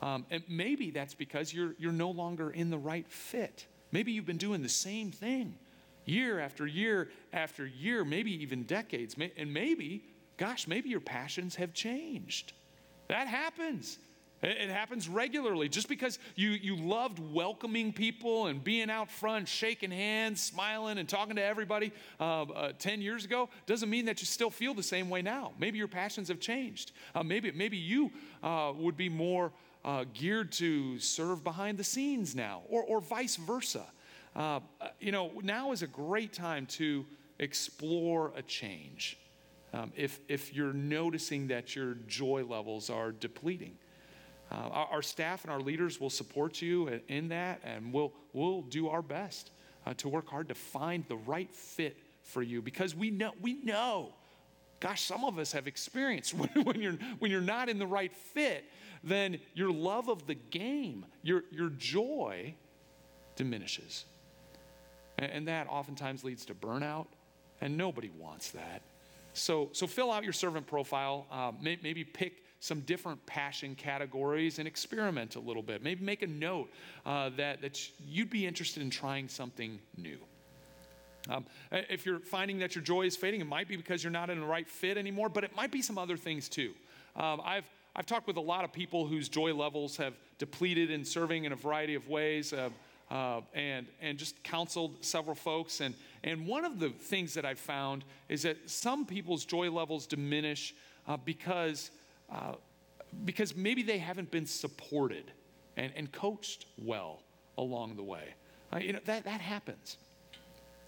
Um, 0.02 0.24
and 0.30 0.42
maybe 0.48 0.90
that's 0.90 1.14
because 1.14 1.52
you're, 1.52 1.74
you're 1.78 1.92
no 1.92 2.10
longer 2.10 2.50
in 2.50 2.70
the 2.70 2.78
right 2.78 3.06
fit. 3.08 3.66
Maybe 3.92 4.12
you've 4.12 4.26
been 4.26 4.38
doing 4.38 4.62
the 4.62 4.68
same 4.68 5.10
thing 5.10 5.58
year 6.06 6.40
after 6.40 6.66
year 6.66 7.10
after 7.32 7.66
year, 7.66 8.04
maybe 8.04 8.42
even 8.42 8.64
decades. 8.64 9.16
And 9.36 9.52
maybe, 9.52 10.04
gosh, 10.36 10.66
maybe 10.66 10.88
your 10.88 11.00
passions 11.00 11.54
have 11.56 11.72
changed. 11.74 12.52
That 13.08 13.26
happens. 13.26 13.98
It 14.42 14.70
happens 14.70 15.06
regularly. 15.06 15.68
Just 15.68 15.86
because 15.86 16.18
you, 16.34 16.50
you 16.50 16.74
loved 16.74 17.18
welcoming 17.18 17.92
people 17.92 18.46
and 18.46 18.64
being 18.64 18.88
out 18.88 19.10
front, 19.10 19.46
shaking 19.46 19.90
hands, 19.90 20.42
smiling, 20.42 20.96
and 20.96 21.06
talking 21.06 21.36
to 21.36 21.42
everybody 21.42 21.92
uh, 22.18 22.42
uh, 22.42 22.72
10 22.78 23.02
years 23.02 23.26
ago 23.26 23.50
doesn't 23.66 23.90
mean 23.90 24.06
that 24.06 24.22
you 24.22 24.26
still 24.26 24.48
feel 24.48 24.72
the 24.72 24.82
same 24.82 25.10
way 25.10 25.20
now. 25.20 25.52
Maybe 25.58 25.76
your 25.76 25.88
passions 25.88 26.28
have 26.28 26.40
changed. 26.40 26.92
Uh, 27.14 27.22
maybe, 27.22 27.52
maybe 27.52 27.76
you 27.76 28.10
uh, 28.42 28.72
would 28.74 28.96
be 28.96 29.10
more 29.10 29.52
uh, 29.84 30.04
geared 30.14 30.52
to 30.52 30.98
serve 30.98 31.44
behind 31.44 31.76
the 31.76 31.84
scenes 31.84 32.34
now, 32.34 32.62
or, 32.70 32.82
or 32.82 33.00
vice 33.02 33.36
versa. 33.36 33.84
Uh, 34.34 34.60
you 35.00 35.12
know, 35.12 35.32
now 35.42 35.72
is 35.72 35.82
a 35.82 35.86
great 35.86 36.32
time 36.32 36.64
to 36.64 37.04
explore 37.38 38.32
a 38.36 38.42
change. 38.42 39.18
Um, 39.74 39.92
if, 39.96 40.18
if 40.28 40.54
you're 40.54 40.72
noticing 40.72 41.48
that 41.48 41.76
your 41.76 41.94
joy 42.06 42.44
levels 42.48 42.88
are 42.88 43.12
depleting. 43.12 43.76
Uh, 44.50 44.54
our, 44.54 44.86
our, 44.86 45.02
staff 45.02 45.44
and 45.44 45.52
our 45.52 45.60
leaders 45.60 46.00
will 46.00 46.10
support 46.10 46.60
you 46.60 47.00
in 47.08 47.28
that, 47.28 47.60
and 47.62 47.92
we'll, 47.92 48.12
we'll 48.32 48.62
do 48.62 48.88
our 48.88 49.02
best 49.02 49.52
uh, 49.86 49.94
to 49.94 50.08
work 50.08 50.28
hard 50.28 50.48
to 50.48 50.54
find 50.54 51.04
the 51.08 51.16
right 51.16 51.54
fit 51.54 51.96
for 52.22 52.42
you 52.42 52.60
because 52.60 52.94
we 52.94 53.10
know, 53.10 53.32
we 53.40 53.54
know 53.62 54.12
gosh, 54.80 55.02
some 55.02 55.24
of 55.24 55.38
us 55.38 55.52
have 55.52 55.66
experienced 55.66 56.34
when, 56.34 56.48
when, 56.64 56.80
you're, 56.80 56.98
when 57.18 57.30
you're 57.30 57.40
not 57.40 57.68
in 57.68 57.78
the 57.78 57.86
right 57.86 58.14
fit, 58.14 58.64
then 59.04 59.38
your 59.54 59.70
love 59.70 60.08
of 60.08 60.26
the 60.26 60.34
game, 60.34 61.04
your, 61.22 61.44
your 61.50 61.68
joy 61.70 62.54
diminishes. 63.36 64.06
And, 65.18 65.30
and 65.30 65.48
that 65.48 65.68
oftentimes 65.68 66.24
leads 66.24 66.44
to 66.46 66.54
burnout, 66.54 67.06
and 67.60 67.76
nobody 67.76 68.10
wants 68.18 68.50
that. 68.50 68.82
So, 69.32 69.68
so 69.72 69.86
fill 69.86 70.10
out 70.10 70.24
your 70.24 70.32
servant 70.32 70.66
profile. 70.66 71.26
Uh, 71.30 71.52
may, 71.60 71.78
maybe 71.82 72.02
pick 72.02 72.42
some 72.60 72.80
different 72.80 73.24
passion 73.26 73.74
categories 73.74 74.58
and 74.58 74.68
experiment 74.68 75.36
a 75.36 75.40
little 75.40 75.62
bit. 75.62 75.82
Maybe 75.82 76.04
make 76.04 76.22
a 76.22 76.26
note 76.26 76.70
uh, 77.06 77.30
that, 77.36 77.62
that 77.62 77.80
you'd 78.06 78.30
be 78.30 78.46
interested 78.46 78.82
in 78.82 78.90
trying 78.90 79.28
something 79.28 79.78
new. 79.96 80.18
Um, 81.28 81.46
if 81.70 82.06
you're 82.06 82.20
finding 82.20 82.58
that 82.58 82.74
your 82.74 82.84
joy 82.84 83.02
is 83.02 83.16
fading, 83.16 83.40
it 83.40 83.46
might 83.46 83.68
be 83.68 83.76
because 83.76 84.04
you're 84.04 84.10
not 84.10 84.30
in 84.30 84.40
the 84.40 84.46
right 84.46 84.68
fit 84.68 84.96
anymore, 84.96 85.28
but 85.28 85.44
it 85.44 85.54
might 85.56 85.70
be 85.70 85.82
some 85.82 85.98
other 85.98 86.16
things 86.16 86.48
too. 86.48 86.72
Um, 87.16 87.40
I've, 87.44 87.64
I've 87.96 88.06
talked 88.06 88.26
with 88.26 88.36
a 88.36 88.42
lot 88.42 88.64
of 88.64 88.72
people 88.72 89.06
whose 89.06 89.28
joy 89.28 89.52
levels 89.54 89.96
have 89.96 90.14
depleted 90.38 90.90
in 90.90 91.04
serving 91.04 91.44
in 91.44 91.52
a 91.52 91.56
variety 91.56 91.94
of 91.94 92.08
ways. 92.08 92.52
Uh, 92.52 92.70
uh, 93.10 93.40
and, 93.54 93.88
and 94.00 94.18
just 94.18 94.40
counseled 94.44 95.04
several 95.04 95.34
folks. 95.34 95.80
And, 95.80 95.96
and 96.22 96.46
one 96.46 96.64
of 96.64 96.78
the 96.78 96.90
things 96.90 97.34
that 97.34 97.44
I've 97.44 97.58
found 97.58 98.04
is 98.28 98.42
that 98.42 98.70
some 98.70 99.04
people's 99.04 99.44
joy 99.44 99.68
levels 99.68 100.06
diminish 100.06 100.74
uh, 101.08 101.16
because, 101.16 101.90
because 103.24 103.56
maybe 103.56 103.82
they 103.82 103.98
haven't 103.98 104.30
been 104.30 104.46
supported 104.46 105.32
and, 105.76 105.92
and 105.96 106.12
coached 106.12 106.66
well 106.78 107.22
along 107.58 107.96
the 107.96 108.02
way. 108.02 108.34
Uh, 108.72 108.78
you 108.78 108.92
know, 108.92 109.00
that, 109.04 109.24
that 109.24 109.40
happens. 109.40 109.96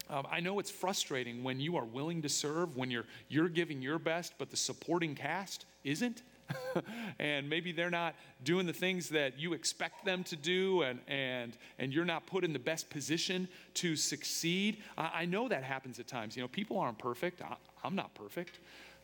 Um, 0.08 0.26
I 0.30 0.40
know 0.40 0.58
it's 0.58 0.70
frustrating 0.70 1.42
when 1.42 1.58
you 1.58 1.76
are 1.76 1.84
willing 1.84 2.22
to 2.22 2.28
serve, 2.28 2.76
when 2.76 2.90
you're, 2.90 3.06
you're 3.28 3.48
giving 3.48 3.80
your 3.80 3.98
best, 3.98 4.34
but 4.38 4.50
the 4.50 4.56
supporting 4.56 5.14
cast 5.14 5.64
isn't. 5.84 6.22
and 7.18 7.48
maybe 7.48 7.72
they're 7.72 7.90
not 7.90 8.14
doing 8.44 8.66
the 8.66 8.72
things 8.72 9.08
that 9.08 9.38
you 9.38 9.54
expect 9.54 10.04
them 10.04 10.22
to 10.24 10.36
do, 10.36 10.82
and, 10.82 10.98
and, 11.08 11.56
and 11.78 11.94
you're 11.94 12.04
not 12.04 12.26
put 12.26 12.44
in 12.44 12.52
the 12.52 12.58
best 12.58 12.90
position 12.90 13.48
to 13.74 13.96
succeed. 13.96 14.78
I, 14.98 15.10
I 15.14 15.24
know 15.24 15.48
that 15.48 15.62
happens 15.64 15.98
at 15.98 16.08
times. 16.08 16.36
You 16.36 16.42
know, 16.42 16.48
people 16.48 16.78
aren't 16.78 16.98
perfect. 16.98 17.40
I, 17.40 17.86
am 17.86 17.94
not 17.94 18.14
perfect. 18.14 18.58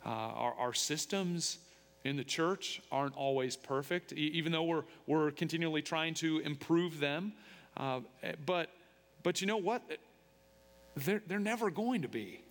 Uh, 0.05 0.09
our, 0.09 0.53
our 0.59 0.73
systems 0.73 1.57
in 2.03 2.15
the 2.15 2.23
church 2.23 2.81
aren't 2.91 3.15
always 3.15 3.55
perfect, 3.55 4.13
even 4.13 4.51
though 4.51 4.63
we're, 4.63 4.83
we're 5.05 5.31
continually 5.31 5.81
trying 5.81 6.13
to 6.15 6.39
improve 6.39 6.99
them. 6.99 7.33
Uh, 7.75 8.01
but, 8.45 8.69
but 9.23 9.41
you 9.41 9.47
know 9.47 9.57
what? 9.57 9.83
They're, 10.95 11.21
they're 11.27 11.39
never 11.39 11.69
going 11.69 12.01
to 12.01 12.07
be. 12.07 12.41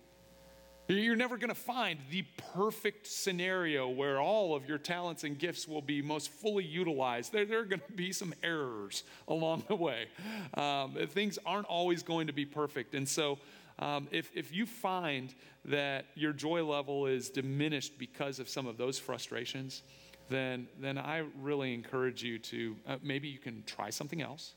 You're 0.87 1.15
never 1.15 1.37
going 1.37 1.49
to 1.49 1.55
find 1.55 1.99
the 2.09 2.23
perfect 2.55 3.05
scenario 3.05 3.87
where 3.87 4.19
all 4.19 4.55
of 4.55 4.67
your 4.67 4.79
talents 4.79 5.23
and 5.23 5.37
gifts 5.37 5.67
will 5.67 5.83
be 5.83 6.01
most 6.01 6.31
fully 6.31 6.63
utilized. 6.63 7.31
There, 7.31 7.45
there 7.45 7.59
are 7.59 7.65
going 7.65 7.81
to 7.87 7.93
be 7.93 8.11
some 8.11 8.33
errors 8.41 9.03
along 9.27 9.65
the 9.67 9.75
way. 9.75 10.07
Um, 10.55 10.95
things 11.09 11.37
aren't 11.45 11.67
always 11.67 12.01
going 12.01 12.25
to 12.25 12.33
be 12.33 12.43
perfect. 12.43 12.95
And 12.95 13.07
so, 13.07 13.37
um, 13.79 14.07
if, 14.11 14.29
if 14.35 14.53
you 14.53 14.65
find 14.65 15.33
that 15.65 16.05
your 16.15 16.33
joy 16.33 16.63
level 16.63 17.05
is 17.05 17.29
diminished 17.29 17.97
because 17.97 18.39
of 18.39 18.49
some 18.49 18.67
of 18.67 18.77
those 18.77 18.99
frustrations, 18.99 19.83
then, 20.29 20.67
then 20.79 20.97
I 20.97 21.23
really 21.39 21.73
encourage 21.73 22.21
you 22.21 22.37
to 22.39 22.75
uh, 22.87 22.97
maybe 23.01 23.27
you 23.27 23.39
can 23.39 23.63
try 23.65 23.89
something 23.89 24.21
else. 24.21 24.53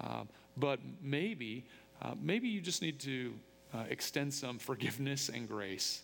Um, 0.00 0.28
but 0.56 0.80
maybe 1.02 1.66
uh, 2.02 2.14
maybe 2.20 2.48
you 2.48 2.60
just 2.60 2.80
need 2.80 2.98
to 3.00 3.34
uh, 3.74 3.84
extend 3.90 4.32
some 4.32 4.58
forgiveness 4.58 5.28
and 5.28 5.46
grace 5.46 6.02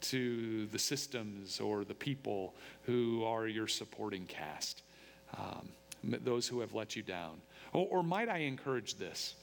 to 0.00 0.66
the 0.66 0.78
systems 0.78 1.58
or 1.58 1.84
the 1.84 1.94
people 1.94 2.54
who 2.82 3.24
are 3.24 3.48
your 3.48 3.66
supporting 3.66 4.26
cast, 4.26 4.82
um, 5.36 5.68
those 6.04 6.46
who 6.46 6.60
have 6.60 6.74
let 6.74 6.94
you 6.94 7.02
down. 7.02 7.40
Or, 7.72 7.86
or, 7.90 8.02
might 8.02 8.28
I 8.28 8.38
encourage 8.38 8.94
this 8.94 9.34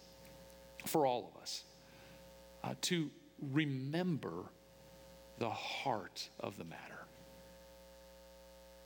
for 0.86 1.06
all 1.06 1.32
of 1.34 1.42
us 1.42 1.64
uh, 2.66 2.74
to 2.82 3.10
remember 3.52 4.32
the 5.38 5.50
heart 5.50 6.30
of 6.40 6.58
the 6.58 6.64
matter? 6.64 6.82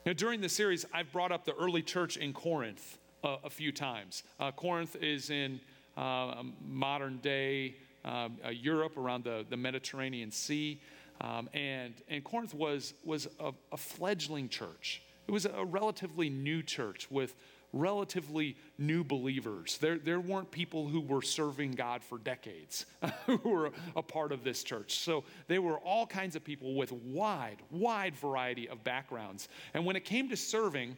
Now, 0.05 0.13
during 0.13 0.41
the 0.41 0.49
series, 0.49 0.85
I've 0.93 1.11
brought 1.11 1.31
up 1.31 1.45
the 1.45 1.53
early 1.55 1.81
church 1.81 2.17
in 2.17 2.33
Corinth 2.33 2.97
uh, 3.23 3.37
a 3.43 3.49
few 3.49 3.71
times. 3.71 4.23
Uh, 4.39 4.51
Corinth 4.51 4.95
is 5.01 5.29
in 5.29 5.59
uh, 5.97 6.43
modern 6.65 7.17
day 7.17 7.75
uh, 8.05 8.29
Europe 8.51 8.97
around 8.97 9.23
the, 9.23 9.45
the 9.49 9.57
Mediterranean 9.57 10.31
Sea. 10.31 10.81
Um, 11.21 11.49
and, 11.53 11.93
and 12.07 12.23
Corinth 12.23 12.53
was, 12.53 12.93
was 13.03 13.27
a, 13.39 13.51
a, 13.73 13.77
fledgling 13.77 14.47
church. 14.47 15.01
It 15.27 15.31
was 15.31 15.45
a 15.45 15.65
relatively 15.65 16.29
new 16.29 16.63
church 16.63 17.11
with 17.11 17.35
relatively 17.73 18.55
new 18.77 19.03
believers. 19.03 19.77
There, 19.77 19.97
there 19.97 20.19
weren't 20.19 20.49
people 20.51 20.87
who 20.87 21.01
were 21.01 21.21
serving 21.21 21.71
God 21.71 22.03
for 22.03 22.17
decades 22.17 22.85
who 23.25 23.37
were 23.37 23.71
a 23.95 24.01
part 24.01 24.31
of 24.31 24.43
this 24.43 24.63
church. 24.63 24.99
So 24.99 25.23
they 25.47 25.59
were 25.59 25.77
all 25.79 26.05
kinds 26.07 26.35
of 26.35 26.43
people 26.43 26.75
with 26.75 26.91
wide, 26.91 27.57
wide 27.71 28.15
variety 28.15 28.67
of 28.69 28.83
backgrounds. 28.83 29.49
And 29.73 29.85
when 29.85 29.95
it 29.95 30.05
came 30.05 30.29
to 30.29 30.37
serving, 30.37 30.97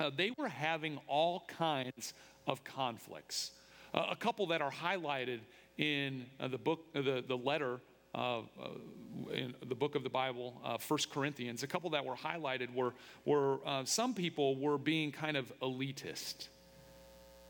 uh, 0.00 0.10
they 0.16 0.32
were 0.36 0.48
having 0.48 0.98
all 1.06 1.44
kinds 1.48 2.14
of 2.46 2.62
conflicts 2.64 3.52
a 3.96 4.16
couple 4.16 4.46
that 4.48 4.60
are 4.60 4.70
highlighted 4.70 5.40
in 5.78 6.26
uh, 6.40 6.48
the 6.48 6.58
book, 6.58 6.84
uh, 6.94 7.02
the, 7.02 7.24
the 7.26 7.36
letter 7.36 7.74
uh, 7.74 7.78
in 9.32 9.54
the 9.68 9.74
book 9.74 9.94
of 9.94 10.02
the 10.02 10.10
Bible, 10.10 10.60
uh, 10.64 10.78
First 10.78 11.10
Corinthians, 11.10 11.62
a 11.62 11.66
couple 11.66 11.90
that 11.90 12.04
were 12.04 12.16
highlighted 12.16 12.74
were, 12.74 12.94
were 13.24 13.58
uh, 13.66 13.84
some 13.84 14.14
people 14.14 14.56
were 14.56 14.78
being 14.78 15.12
kind 15.12 15.36
of 15.36 15.52
elitist. 15.60 16.48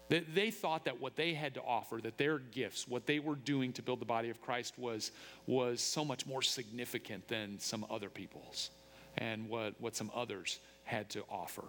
They, 0.09 0.21
they 0.21 0.51
thought 0.51 0.85
that 0.85 1.01
what 1.01 1.17
they 1.17 1.35
had 1.35 1.55
to 1.55 1.63
offer, 1.63 2.01
that 2.03 2.19
their 2.19 2.39
gifts, 2.39 2.87
what 2.87 3.07
they 3.07 3.19
were 3.19 3.35
doing 3.35 3.73
to 3.75 3.83
build 3.83 4.01
the 4.01 4.07
body 4.07 4.31
of 4.31 4.41
Christ 4.41 4.79
was, 4.79 5.11
was 5.47 5.81
so 5.81 6.05
much 6.05 6.27
more 6.27 6.43
significant 6.43 7.27
than 7.29 7.59
some 7.59 7.85
other 7.91 8.09
people's 8.09 8.71
and 9.19 9.49
what, 9.49 9.75
what 9.81 9.97
some 9.97 10.11
others 10.15 10.61
had 10.85 11.09
to 11.11 11.25
offer. 11.31 11.65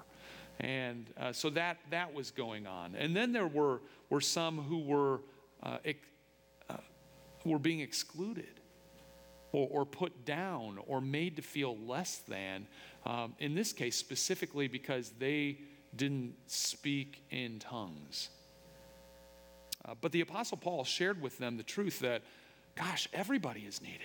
And 0.60 1.08
uh, 1.20 1.34
so 1.34 1.50
that, 1.51 1.77
that 1.92 2.13
was 2.13 2.32
going 2.32 2.68
on. 2.68 2.96
And 2.96 3.16
then 3.16 3.32
there 3.32 3.48
were, 3.48 3.82
were 4.10 4.22
some 4.22 4.58
who 4.58 4.80
were, 4.80 5.22
uh, 5.63 5.77
uh, 6.70 6.77
were 7.46 7.60
being 7.60 7.80
excluded 7.80 8.56
or, 9.51 9.68
or, 9.72 9.86
put 9.86 10.25
down 10.25 10.77
or 10.88 11.00
made 11.00 11.38
to 11.38 11.42
feel 11.42 11.77
less 11.77 12.18
than. 12.27 12.68
Um, 13.06 13.34
in 13.39 13.56
this 13.56 13.72
case, 13.72 13.96
specifically 13.96 14.68
because 14.68 15.13
they 15.18 15.60
didn't 15.96 16.36
speak 16.48 17.24
in 17.32 17.60
tongues. 17.60 18.30
Uh, 19.86 19.94
but 20.01 20.12
the 20.12 20.22
Apostle 20.22 20.58
Paul 20.58 20.84
shared 20.84 21.22
with 21.22 21.38
them 21.38 21.58
the 21.58 21.63
truth 21.63 22.00
that, 22.00 22.24
gosh, 22.75 23.08
everybody 23.13 23.62
is 23.62 23.82
needed 23.82 24.01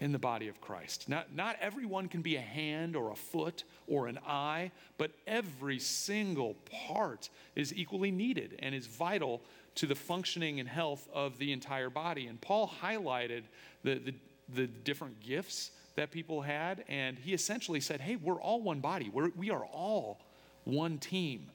in 0.00 0.12
the 0.12 0.18
body 0.18 0.48
of 0.48 0.60
Christ. 0.60 1.08
Not, 1.08 1.34
not 1.34 1.56
everyone 1.60 2.08
can 2.08 2.22
be 2.22 2.36
a 2.36 2.40
hand 2.40 2.96
or 2.96 3.10
a 3.10 3.16
foot 3.16 3.64
or 3.86 4.06
an 4.06 4.18
eye, 4.26 4.70
but 4.98 5.12
every 5.26 5.78
single 5.78 6.54
part 6.88 7.28
is 7.54 7.74
equally 7.74 8.10
needed 8.10 8.56
and 8.60 8.74
is 8.74 8.86
vital 8.86 9.40
to 9.76 9.86
the 9.86 9.94
functioning 9.94 10.60
and 10.60 10.68
health 10.68 11.08
of 11.12 11.38
the 11.38 11.52
entire 11.52 11.90
body. 11.90 12.26
And 12.26 12.40
Paul 12.40 12.70
highlighted 12.82 13.44
the, 13.82 13.94
the, 13.94 14.14
the 14.48 14.66
different 14.66 15.20
gifts 15.20 15.70
that 15.96 16.10
people 16.10 16.42
had, 16.42 16.84
and 16.88 17.18
he 17.18 17.32
essentially 17.32 17.80
said, 17.80 18.00
Hey, 18.00 18.16
we're 18.16 18.40
all 18.40 18.62
one 18.62 18.80
body, 18.80 19.10
we're, 19.12 19.30
we 19.36 19.50
are 19.50 19.64
all 19.64 20.20
one 20.64 20.98
team. 20.98 21.50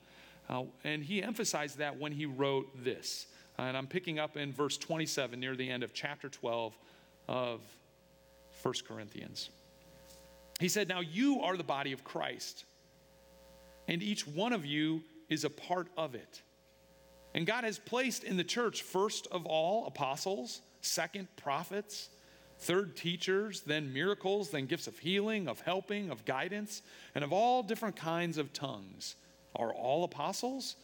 Uh, 0.49 0.63
and 0.83 1.03
he 1.03 1.21
emphasized 1.21 1.77
that 1.77 1.99
when 1.99 2.11
he 2.11 2.25
wrote 2.25 2.83
this. 2.83 3.27
And 3.57 3.75
I'm 3.77 3.87
picking 3.87 4.17
up 4.17 4.37
in 4.37 4.51
verse 4.51 4.77
27 4.77 5.39
near 5.39 5.55
the 5.55 5.69
end 5.69 5.83
of 5.83 5.93
chapter 5.93 6.29
12 6.29 6.77
of 7.27 7.61
1 8.63 8.73
Corinthians. 8.87 9.49
He 10.59 10.69
said, 10.69 10.87
Now 10.87 11.01
you 11.01 11.41
are 11.41 11.55
the 11.55 11.63
body 11.63 11.91
of 11.91 12.03
Christ, 12.03 12.65
and 13.87 14.01
each 14.01 14.27
one 14.27 14.53
of 14.53 14.65
you 14.65 15.01
is 15.29 15.43
a 15.43 15.49
part 15.49 15.87
of 15.97 16.15
it. 16.15 16.41
And 17.35 17.45
God 17.45 17.63
has 17.63 17.77
placed 17.77 18.23
in 18.23 18.37
the 18.37 18.43
church, 18.43 18.81
first 18.81 19.27
of 19.27 19.45
all, 19.45 19.85
apostles, 19.85 20.61
second, 20.81 21.27
prophets, 21.35 22.09
third, 22.59 22.95
teachers, 22.95 23.61
then 23.61 23.93
miracles, 23.93 24.51
then 24.51 24.65
gifts 24.65 24.87
of 24.87 24.99
healing, 24.99 25.47
of 25.47 25.61
helping, 25.61 26.09
of 26.09 26.25
guidance, 26.25 26.81
and 27.15 27.23
of 27.23 27.31
all 27.31 27.63
different 27.63 27.95
kinds 27.95 28.37
of 28.37 28.53
tongues. 28.53 29.15
Are 29.55 29.73
all 29.73 30.03
apostles? 30.03 30.75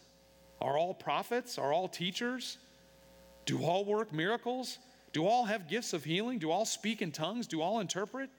Are 0.62 0.77
all 0.77 0.94
prophets? 0.94 1.58
Are 1.58 1.74
all 1.74 1.88
teachers? 1.88 2.58
Do 3.46 3.63
all 3.63 3.86
work 3.86 4.13
miracles? 4.13 4.79
Do 5.12 5.27
all 5.27 5.46
have 5.46 5.70
gifts 5.70 5.94
of 5.94 6.03
healing? 6.03 6.39
Do 6.39 6.50
all 6.50 6.65
speak 6.65 7.01
in 7.01 7.12
tongues? 7.12 7.48
Do 7.48 7.62
all 7.62 7.79
interpret? 7.79 8.29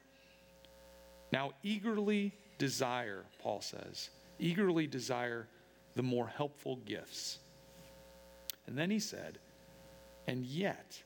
Now, 1.32 1.52
eagerly 1.62 2.32
desire, 2.58 3.24
Paul 3.38 3.60
says, 3.60 4.10
eagerly 4.38 4.86
desire 4.86 5.46
the 5.94 6.02
more 6.02 6.26
helpful 6.26 6.76
gifts. 6.86 7.38
And 8.66 8.76
then 8.76 8.90
he 8.90 8.98
said, 8.98 9.38
and 10.26 10.44
yet 10.44 11.02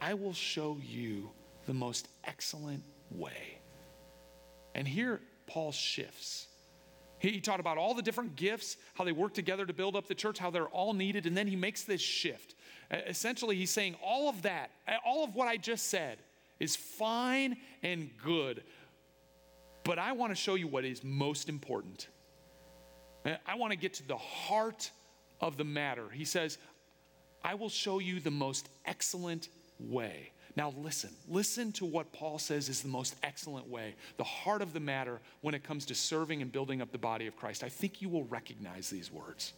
I 0.00 0.14
will 0.14 0.32
show 0.32 0.78
you 0.82 1.30
the 1.66 1.74
most 1.74 2.08
excellent 2.24 2.82
way. 3.10 3.58
And 4.74 4.86
here 4.86 5.20
Paul 5.46 5.72
shifts. 5.72 6.46
He 7.18 7.40
taught 7.40 7.60
about 7.60 7.78
all 7.78 7.94
the 7.94 8.02
different 8.02 8.34
gifts, 8.34 8.76
how 8.94 9.04
they 9.04 9.12
work 9.12 9.32
together 9.32 9.64
to 9.64 9.72
build 9.72 9.94
up 9.94 10.08
the 10.08 10.14
church, 10.14 10.38
how 10.38 10.50
they're 10.50 10.66
all 10.66 10.92
needed, 10.92 11.24
and 11.24 11.36
then 11.36 11.46
he 11.46 11.54
makes 11.54 11.84
this 11.84 12.00
shift. 12.00 12.56
Essentially, 12.90 13.54
he's 13.54 13.70
saying 13.70 13.94
all 14.04 14.28
of 14.28 14.42
that, 14.42 14.70
all 15.06 15.22
of 15.22 15.34
what 15.34 15.46
I 15.46 15.56
just 15.56 15.86
said, 15.86 16.18
is 16.58 16.74
fine 16.74 17.56
and 17.82 18.10
good. 18.24 18.64
But 19.84 19.98
I 20.00 20.12
want 20.12 20.32
to 20.32 20.36
show 20.36 20.56
you 20.56 20.66
what 20.66 20.84
is 20.84 21.04
most 21.04 21.48
important. 21.48 22.08
I 23.24 23.54
want 23.54 23.70
to 23.70 23.78
get 23.78 23.94
to 23.94 24.08
the 24.08 24.16
heart 24.16 24.90
of 25.40 25.56
the 25.56 25.64
matter. 25.64 26.08
He 26.12 26.24
says, 26.24 26.58
I 27.44 27.54
will 27.54 27.68
show 27.68 28.00
you 28.00 28.18
the 28.18 28.32
most 28.32 28.68
excellent 28.84 29.48
way. 29.78 30.32
Now, 30.54 30.74
listen, 30.76 31.10
listen 31.28 31.72
to 31.72 31.86
what 31.86 32.12
Paul 32.12 32.38
says 32.38 32.68
is 32.68 32.82
the 32.82 32.88
most 32.88 33.16
excellent 33.22 33.68
way, 33.68 33.94
the 34.18 34.24
heart 34.24 34.60
of 34.60 34.72
the 34.72 34.80
matter 34.80 35.20
when 35.40 35.54
it 35.54 35.64
comes 35.64 35.86
to 35.86 35.94
serving 35.94 36.42
and 36.42 36.52
building 36.52 36.82
up 36.82 36.92
the 36.92 36.98
body 36.98 37.26
of 37.26 37.36
Christ. 37.36 37.64
I 37.64 37.70
think 37.70 38.02
you 38.02 38.08
will 38.08 38.24
recognize 38.24 38.90
these 38.90 39.10
words. 39.10 39.54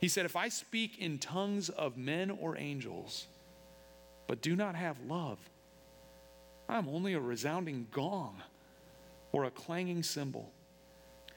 He 0.00 0.08
said, 0.08 0.26
If 0.26 0.36
I 0.36 0.48
speak 0.48 0.98
in 0.98 1.18
tongues 1.18 1.70
of 1.70 1.96
men 1.96 2.30
or 2.30 2.58
angels, 2.58 3.26
but 4.26 4.42
do 4.42 4.54
not 4.54 4.74
have 4.74 5.00
love, 5.06 5.38
I'm 6.68 6.88
only 6.88 7.14
a 7.14 7.20
resounding 7.20 7.86
gong 7.90 8.42
or 9.32 9.44
a 9.44 9.50
clanging 9.50 10.02
cymbal. 10.02 10.52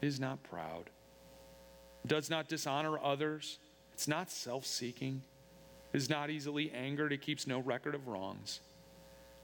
is 0.00 0.20
not 0.20 0.42
proud, 0.42 0.90
does 2.06 2.30
not 2.30 2.48
dishonor 2.48 2.98
others, 3.02 3.58
it's 3.92 4.08
not 4.08 4.30
self 4.30 4.66
seeking, 4.66 5.22
is 5.92 6.10
not 6.10 6.30
easily 6.30 6.70
angered, 6.72 7.12
it 7.12 7.22
keeps 7.22 7.46
no 7.46 7.60
record 7.60 7.94
of 7.94 8.08
wrongs. 8.08 8.60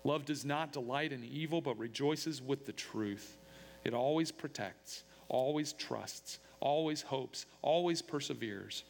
Love 0.05 0.25
does 0.25 0.45
not 0.45 0.73
delight 0.73 1.13
in 1.13 1.25
evil, 1.25 1.61
but 1.61 1.79
rejoices 1.79 2.43
with 2.43 2.67
the 2.67 2.73
truth. 2.73 3.39
It 3.85 3.95
always 3.95 4.33
protects, 4.33 5.05
always 5.29 5.73
trusts, 5.73 6.39
always 6.61 7.03
hopes, 7.03 7.47
always 7.63 8.03
perseveres. 8.03 8.85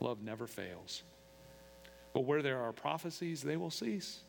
Love 0.00 0.22
never 0.22 0.46
fails. 0.46 1.02
But 2.12 2.20
where 2.20 2.42
there 2.42 2.60
are 2.60 2.72
prophecies, 2.72 3.42
they 3.42 3.56
will 3.56 3.70
cease. 3.70 4.20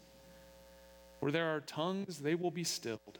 Where 1.19 1.31
there 1.31 1.55
are 1.55 1.61
tongues, 1.61 2.19
they 2.19 2.35
will 2.35 2.51
be 2.51 2.63
stilled. 2.63 3.19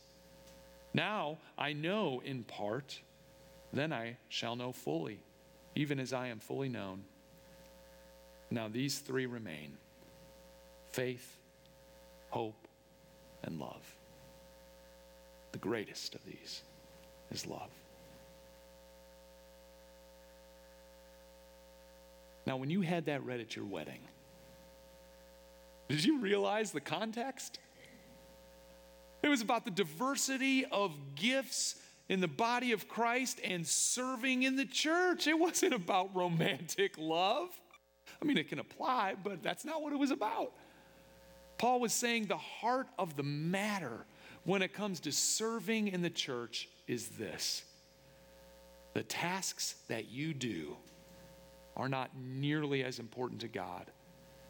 Now 0.93 1.37
I 1.57 1.73
know 1.73 2.21
in 2.23 2.43
part, 2.43 2.99
then 3.73 3.93
I 3.93 4.17
shall 4.29 4.55
know 4.55 4.71
fully, 4.71 5.19
even 5.75 5.99
as 5.99 6.13
I 6.13 6.27
am 6.27 6.39
fully 6.39 6.69
known. 6.69 7.03
Now 8.49 8.67
these 8.67 8.99
three 8.99 9.25
remain 9.25 9.77
faith, 10.91 11.37
hope, 12.29 12.67
and 13.43 13.59
love. 13.59 13.95
The 15.53 15.57
greatest 15.57 16.15
of 16.15 16.25
these 16.25 16.61
is 17.31 17.47
love. 17.47 17.69
Now, 22.45 22.57
when 22.57 22.69
you 22.69 22.81
had 22.81 23.05
that 23.05 23.23
read 23.23 23.39
at 23.39 23.55
your 23.55 23.65
wedding, 23.65 24.01
did 25.87 26.03
you 26.03 26.19
realize 26.19 26.71
the 26.71 26.81
context? 26.81 27.59
It 29.23 29.29
was 29.29 29.41
about 29.41 29.65
the 29.65 29.71
diversity 29.71 30.65
of 30.65 30.91
gifts 31.15 31.75
in 32.09 32.19
the 32.19 32.27
body 32.27 32.71
of 32.71 32.87
Christ 32.87 33.39
and 33.43 33.65
serving 33.65 34.43
in 34.43 34.55
the 34.55 34.65
church. 34.65 35.27
It 35.27 35.37
wasn't 35.37 35.73
about 35.73 36.15
romantic 36.15 36.97
love. 36.97 37.49
I 38.21 38.25
mean, 38.25 38.37
it 38.37 38.49
can 38.49 38.59
apply, 38.59 39.15
but 39.23 39.41
that's 39.41 39.63
not 39.63 39.81
what 39.81 39.93
it 39.93 39.99
was 39.99 40.11
about. 40.11 40.51
Paul 41.57 41.79
was 41.79 41.93
saying 41.93 42.25
the 42.25 42.37
heart 42.37 42.87
of 42.97 43.15
the 43.15 43.23
matter 43.23 44.05
when 44.43 44.61
it 44.61 44.73
comes 44.73 44.99
to 45.01 45.11
serving 45.11 45.89
in 45.89 46.01
the 46.01 46.09
church 46.09 46.67
is 46.87 47.09
this 47.09 47.63
the 48.93 49.03
tasks 49.03 49.75
that 49.87 50.09
you 50.09 50.33
do 50.33 50.75
are 51.77 51.87
not 51.87 52.09
nearly 52.17 52.83
as 52.83 52.99
important 52.99 53.39
to 53.41 53.47
God 53.47 53.85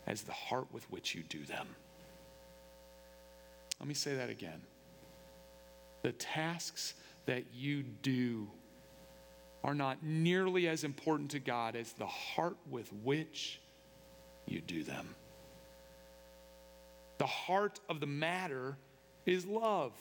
as 0.07 0.23
the 0.23 0.31
heart 0.31 0.67
with 0.71 0.89
which 0.89 1.13
you 1.13 1.21
do 1.23 1.43
them. 1.43 1.67
Let 3.81 3.87
me 3.87 3.95
say 3.95 4.13
that 4.13 4.29
again. 4.29 4.61
The 6.03 6.11
tasks 6.11 6.93
that 7.25 7.45
you 7.51 7.81
do 7.81 8.47
are 9.63 9.73
not 9.73 10.03
nearly 10.03 10.67
as 10.67 10.83
important 10.83 11.31
to 11.31 11.39
God 11.39 11.75
as 11.75 11.91
the 11.93 12.05
heart 12.05 12.57
with 12.69 12.93
which 13.03 13.59
you 14.45 14.61
do 14.61 14.83
them. 14.83 15.15
The 17.17 17.25
heart 17.25 17.79
of 17.89 17.99
the 17.99 18.05
matter 18.05 18.77
is 19.25 19.47
love 19.47 19.93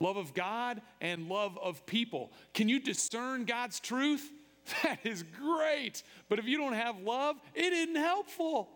love 0.00 0.16
of 0.16 0.32
God 0.32 0.80
and 1.00 1.28
love 1.28 1.58
of 1.62 1.84
people. 1.86 2.32
Can 2.54 2.68
you 2.68 2.80
discern 2.80 3.44
God's 3.44 3.78
truth? 3.78 4.32
That 4.82 4.98
is 5.04 5.22
great. 5.22 6.02
But 6.28 6.40
if 6.40 6.46
you 6.46 6.58
don't 6.58 6.72
have 6.72 6.98
love, 6.98 7.36
it 7.54 7.72
isn't 7.72 7.94
helpful. 7.94 8.68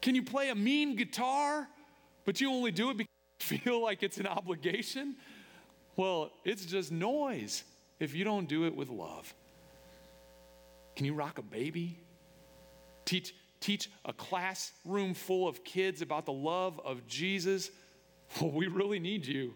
Can 0.00 0.14
you 0.14 0.22
play 0.22 0.50
a 0.50 0.54
mean 0.54 0.94
guitar, 0.94 1.66
but 2.28 2.42
you 2.42 2.50
only 2.50 2.70
do 2.70 2.90
it 2.90 2.98
because 2.98 3.14
you 3.40 3.58
feel 3.58 3.82
like 3.82 4.02
it's 4.02 4.18
an 4.18 4.26
obligation? 4.26 5.16
Well, 5.96 6.30
it's 6.44 6.66
just 6.66 6.92
noise 6.92 7.64
if 8.00 8.14
you 8.14 8.22
don't 8.22 8.46
do 8.46 8.66
it 8.66 8.76
with 8.76 8.90
love. 8.90 9.32
Can 10.94 11.06
you 11.06 11.14
rock 11.14 11.38
a 11.38 11.42
baby? 11.42 11.98
Teach, 13.06 13.34
teach 13.60 13.88
a 14.04 14.12
classroom 14.12 15.14
full 15.14 15.48
of 15.48 15.64
kids 15.64 16.02
about 16.02 16.26
the 16.26 16.34
love 16.34 16.78
of 16.84 17.06
Jesus? 17.06 17.70
Well, 18.38 18.50
we 18.50 18.66
really 18.66 18.98
need 18.98 19.24
you. 19.24 19.54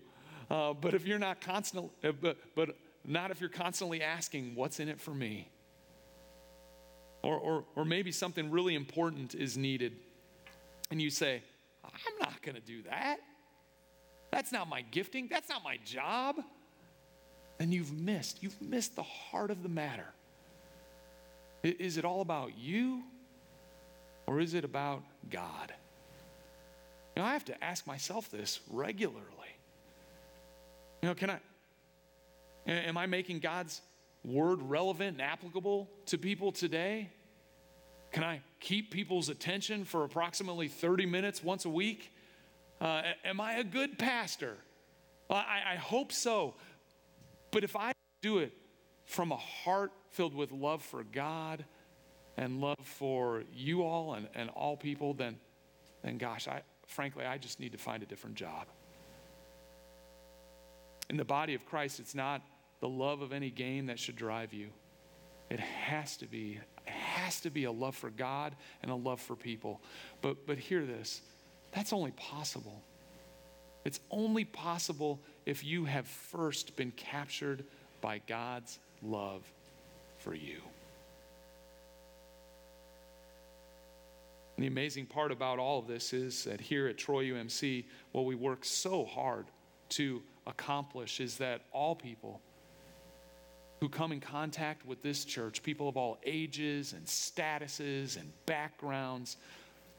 Uh, 0.50 0.72
but 0.72 0.94
if 0.94 1.06
you're 1.06 1.18
not 1.18 1.42
constantly, 1.42 1.90
uh, 2.02 2.12
but, 2.22 2.38
but 2.54 2.70
not 3.04 3.30
if 3.30 3.38
you're 3.38 3.50
constantly 3.50 4.02
asking, 4.02 4.54
what's 4.54 4.80
in 4.80 4.88
it 4.88 4.98
for 4.98 5.12
me? 5.12 5.50
Or, 7.22 7.36
or, 7.36 7.64
or 7.76 7.84
maybe 7.84 8.12
something 8.12 8.50
really 8.50 8.74
important 8.74 9.34
is 9.34 9.58
needed. 9.58 9.92
And 10.90 11.02
you 11.02 11.10
say, 11.10 11.42
I'm 11.84 12.18
not 12.18 12.31
going 12.42 12.54
to 12.54 12.60
do 12.60 12.82
that. 12.82 13.18
That's 14.30 14.50
not 14.50 14.68
my 14.68 14.82
gifting. 14.82 15.28
That's 15.28 15.48
not 15.48 15.62
my 15.62 15.78
job. 15.84 16.36
And 17.60 17.72
you've 17.72 17.92
missed. 17.92 18.42
You've 18.42 18.60
missed 18.60 18.96
the 18.96 19.02
heart 19.02 19.50
of 19.50 19.62
the 19.62 19.68
matter. 19.68 20.08
Is 21.62 21.96
it 21.96 22.04
all 22.04 22.22
about 22.22 22.58
you 22.58 23.02
or 24.26 24.40
is 24.40 24.54
it 24.54 24.64
about 24.64 25.02
God? 25.30 25.72
You 27.14 27.22
know, 27.22 27.28
I 27.28 27.34
have 27.34 27.44
to 27.46 27.64
ask 27.64 27.86
myself 27.86 28.30
this 28.30 28.60
regularly. 28.70 29.20
You 31.02 31.10
know, 31.10 31.14
can 31.14 31.30
I, 31.30 31.38
am 32.66 32.96
I 32.96 33.06
making 33.06 33.40
God's 33.40 33.80
word 34.24 34.62
relevant 34.62 35.18
and 35.18 35.22
applicable 35.22 35.90
to 36.06 36.18
people 36.18 36.52
today? 36.52 37.10
Can 38.12 38.24
I 38.24 38.40
keep 38.60 38.90
people's 38.90 39.28
attention 39.28 39.84
for 39.84 40.04
approximately 40.04 40.68
30 40.68 41.06
minutes 41.06 41.42
once 41.42 41.64
a 41.64 41.70
week? 41.70 42.12
Uh, 42.82 43.02
am 43.24 43.40
I 43.40 43.58
a 43.58 43.64
good 43.64 43.96
pastor? 43.96 44.56
I, 45.30 45.74
I 45.74 45.76
hope 45.76 46.10
so. 46.10 46.54
But 47.52 47.62
if 47.62 47.76
I 47.76 47.92
do 48.22 48.38
it 48.38 48.52
from 49.04 49.30
a 49.30 49.36
heart 49.36 49.92
filled 50.10 50.34
with 50.34 50.50
love 50.50 50.82
for 50.82 51.04
God 51.04 51.64
and 52.36 52.60
love 52.60 52.80
for 52.82 53.44
you 53.54 53.84
all 53.84 54.14
and, 54.14 54.26
and 54.34 54.50
all 54.50 54.76
people, 54.76 55.14
then, 55.14 55.38
then 56.02 56.18
gosh, 56.18 56.48
I, 56.48 56.62
frankly, 56.88 57.24
I 57.24 57.38
just 57.38 57.60
need 57.60 57.70
to 57.70 57.78
find 57.78 58.02
a 58.02 58.06
different 58.06 58.34
job. 58.34 58.66
In 61.08 61.16
the 61.16 61.24
body 61.24 61.54
of 61.54 61.64
Christ, 61.64 62.00
it's 62.00 62.16
not 62.16 62.42
the 62.80 62.88
love 62.88 63.22
of 63.22 63.32
any 63.32 63.50
gain 63.50 63.86
that 63.86 64.00
should 64.00 64.16
drive 64.16 64.52
you. 64.52 64.70
It 65.50 65.60
has 65.60 66.16
to 66.16 66.26
be, 66.26 66.58
it 66.84 66.90
has 66.90 67.40
to 67.42 67.50
be 67.50 67.62
a 67.62 67.72
love 67.72 67.94
for 67.94 68.10
God 68.10 68.56
and 68.82 68.90
a 68.90 68.96
love 68.96 69.20
for 69.20 69.36
people. 69.36 69.80
But, 70.20 70.48
but 70.48 70.58
hear 70.58 70.84
this 70.84 71.22
that's 71.72 71.92
only 71.92 72.12
possible. 72.12 72.82
It's 73.84 74.00
only 74.10 74.44
possible 74.44 75.20
if 75.46 75.64
you 75.64 75.84
have 75.86 76.06
first 76.06 76.76
been 76.76 76.92
captured 76.92 77.64
by 78.00 78.20
God's 78.26 78.78
love 79.02 79.42
for 80.18 80.34
you. 80.34 80.60
And 84.56 84.64
the 84.64 84.68
amazing 84.68 85.06
part 85.06 85.32
about 85.32 85.58
all 85.58 85.78
of 85.78 85.86
this 85.86 86.12
is 86.12 86.44
that 86.44 86.60
here 86.60 86.86
at 86.86 86.98
Troy 86.98 87.24
UMC, 87.24 87.84
what 88.12 88.26
we 88.26 88.34
work 88.34 88.64
so 88.64 89.04
hard 89.04 89.46
to 89.90 90.22
accomplish 90.46 91.20
is 91.20 91.38
that 91.38 91.62
all 91.72 91.96
people 91.96 92.40
who 93.80 93.88
come 93.88 94.12
in 94.12 94.20
contact 94.20 94.86
with 94.86 95.02
this 95.02 95.24
church, 95.24 95.62
people 95.62 95.88
of 95.88 95.96
all 95.96 96.18
ages 96.24 96.92
and 96.92 97.04
statuses 97.04 98.16
and 98.16 98.30
backgrounds, 98.46 99.38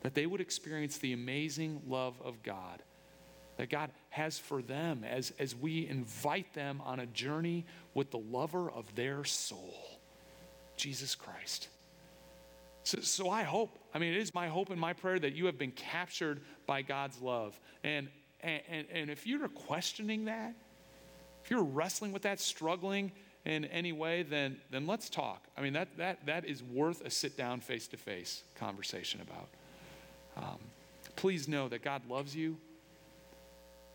that 0.04 0.14
they 0.14 0.26
would 0.26 0.42
experience 0.42 0.98
the 0.98 1.14
amazing 1.14 1.82
love 1.88 2.22
of 2.24 2.44
God 2.44 2.84
that 3.58 3.70
God 3.70 3.92
has 4.10 4.40
for 4.40 4.62
them 4.62 5.04
as, 5.04 5.32
as 5.40 5.56
we 5.56 5.88
invite 5.88 6.54
them 6.54 6.82
on 6.86 7.00
a 7.00 7.06
journey 7.06 7.66
with 7.94 8.12
the 8.12 8.18
lover 8.18 8.70
of 8.70 8.94
their 8.96 9.24
soul, 9.24 10.00
Jesus 10.76 11.16
Christ. 11.16 11.68
So, 12.84 13.00
so 13.02 13.30
I 13.30 13.44
hope, 13.44 13.78
I 13.94 14.00
mean, 14.00 14.14
it 14.14 14.20
is 14.20 14.34
my 14.34 14.48
hope 14.48 14.70
and 14.70 14.80
my 14.80 14.94
prayer 14.94 15.20
that 15.20 15.34
you 15.34 15.46
have 15.46 15.58
been 15.58 15.72
captured 15.72 16.42
by 16.66 16.82
God's 16.82 17.22
love. 17.22 17.60
And 17.84 18.10
and, 18.42 18.86
and, 18.92 19.10
if 19.10 19.26
you're 19.26 19.48
questioning 19.48 20.26
that, 20.26 20.54
if 21.46 21.50
you're 21.50 21.64
wrestling 21.64 22.12
with 22.12 22.24
that, 22.24 22.42
struggling 22.42 23.14
in 23.46 23.64
any 23.64 23.94
way, 23.94 24.24
then, 24.24 24.58
then 24.70 24.86
let's 24.86 25.10
talk. 25.10 25.46
I 25.58 25.62
mean, 25.62 25.72
that, 25.72 25.96
that, 25.98 26.26
that 26.26 26.44
is 26.44 26.62
worth 26.62 27.06
a 27.06 27.10
sit 27.10 27.38
down, 27.38 27.62
face 27.62 27.88
to 27.88 27.98
face 27.98 28.44
conversation 28.56 29.22
about. 29.22 29.48
Um, 30.38 30.60
please 31.16 31.48
know 31.48 31.68
that 31.70 31.84
God 31.84 32.02
loves 32.10 32.36
you 32.36 32.58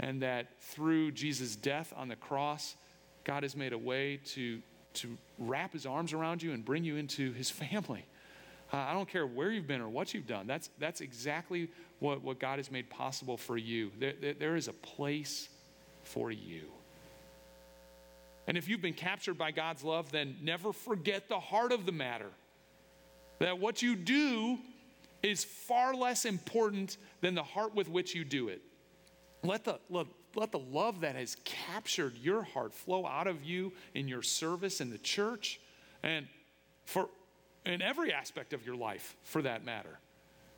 and 0.01 0.23
that 0.23 0.47
through 0.61 1.13
Jesus' 1.13 1.57
death 1.57 1.93
on 1.97 2.09
the 2.09 2.17
cross, 2.17 2.77
God 3.25 3.43
has 3.43 3.57
made 3.57 3.73
a 3.73 3.79
way 3.79 4.21
to, 4.27 4.61
to 4.95 5.19
wrap 5.39 5.73
his 5.73 5.87
arms 5.87 6.13
around 6.13 6.43
you 6.43 6.53
and 6.53 6.65
bring 6.65 6.85
you 6.85 6.97
into 6.97 7.33
his 7.33 7.51
family. 7.51 8.05
Uh, 8.73 8.77
I 8.77 8.93
don't 8.93 9.09
care 9.09 9.27
where 9.27 9.51
you've 9.51 9.67
been 9.67 9.81
or 9.81 9.89
what 9.89 10.15
you've 10.15 10.27
done. 10.27 10.47
That's, 10.47 10.71
that's 10.79 11.01
exactly 11.01 11.69
what, 12.01 12.23
what 12.23 12.39
God 12.39 12.59
has 12.59 12.71
made 12.71 12.91
possible 12.91 13.37
for 13.37 13.57
you. 13.57 13.91
There, 13.99 14.13
there, 14.21 14.35
there 14.35 14.57
is 14.57 14.69
a 14.69 14.73
place 14.73 15.49
for 16.05 16.31
you. 16.31 16.63
And 18.47 18.57
if 18.57 18.69
you've 18.69 18.81
been 18.81 18.95
captured 18.95 19.37
by 19.37 19.51
God's 19.51 19.85
love, 19.85 20.11
then 20.11 20.37
never 20.43 20.73
forget 20.73 21.29
the 21.29 21.41
heart 21.41 21.73
of 21.73 21.87
the 21.87 21.93
matter. 21.93 22.31
That 23.41 23.59
what 23.59 23.83
you 23.83 23.95
do 23.95 24.59
is 25.23 25.45
far 25.45 25.95
less 25.95 26.25
important 26.25 26.97
than 27.21 27.35
the 27.35 27.43
heart 27.43 27.75
with 27.75 27.89
which 27.89 28.15
you 28.15 28.25
do 28.25 28.49
it. 28.49 28.63
Let 29.43 29.65
the, 29.65 29.79
let, 29.89 30.07
let 30.35 30.53
the 30.53 30.59
love 30.59 31.01
that 31.01 31.17
has 31.17 31.37
captured 31.45 32.17
your 32.19 32.43
heart 32.43 32.75
flow 32.75 33.07
out 33.07 33.27
of 33.27 33.45
you 33.45 33.73
in 33.95 34.09
your 34.09 34.23
service 34.23 34.81
in 34.81 34.91
the 34.91 34.99
church 34.99 35.61
and 36.03 36.27
for 36.85 37.09
in 37.67 37.83
every 37.83 38.13
aspect 38.13 38.53
of 38.53 38.65
your 38.65 38.77
life 38.77 39.17
for 39.23 39.43
that 39.43 39.65
matter. 39.65 39.99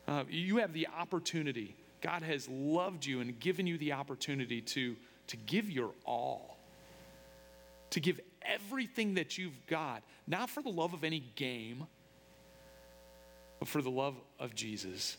Uh, 0.06 0.24
you 0.28 0.58
have 0.58 0.72
the 0.72 0.86
opportunity. 0.98 1.74
God 2.00 2.22
has 2.22 2.48
loved 2.48 3.04
you 3.04 3.20
and 3.20 3.38
given 3.40 3.66
you 3.66 3.78
the 3.78 3.92
opportunity 3.92 4.60
to, 4.62 4.96
to 5.26 5.36
give 5.36 5.70
your 5.70 5.90
all, 6.06 6.58
to 7.90 8.00
give 8.00 8.20
everything 8.42 9.14
that 9.14 9.38
you've 9.38 9.66
got, 9.66 10.02
not 10.26 10.48
for 10.48 10.62
the 10.62 10.70
love 10.70 10.94
of 10.94 11.04
any 11.04 11.20
game, 11.36 11.86
but 13.60 13.68
for 13.68 13.80
the 13.80 13.90
love 13.90 14.16
of 14.40 14.54
Jesus 14.54 15.16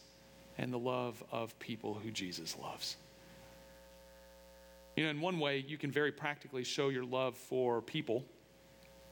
and 0.58 0.74
the 0.74 0.80
love 0.80 1.24
of 1.32 1.58
people 1.60 1.94
who 1.94 2.12
Jesus 2.12 2.58
loves. 2.62 2.98
You 4.98 5.06
know, 5.06 5.10
in 5.10 5.22
one 5.22 5.40
way, 5.40 5.64
you 5.66 5.78
can 5.78 5.92
very 5.92 6.12
practically 6.12 6.66
show 6.66 6.90
your 6.90 7.06
love 7.06 7.38
for 7.38 7.82
people 7.82 8.26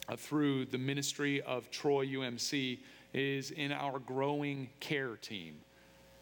uh, 0.10 0.18
through 0.18 0.66
the 0.66 0.78
ministry 0.78 1.42
of 1.42 1.72
Troy 1.72 2.06
UMC 2.06 2.80
is 3.14 3.52
in 3.52 3.72
our 3.72 4.00
growing 4.00 4.70
care 4.80 5.16
team. 5.16 5.56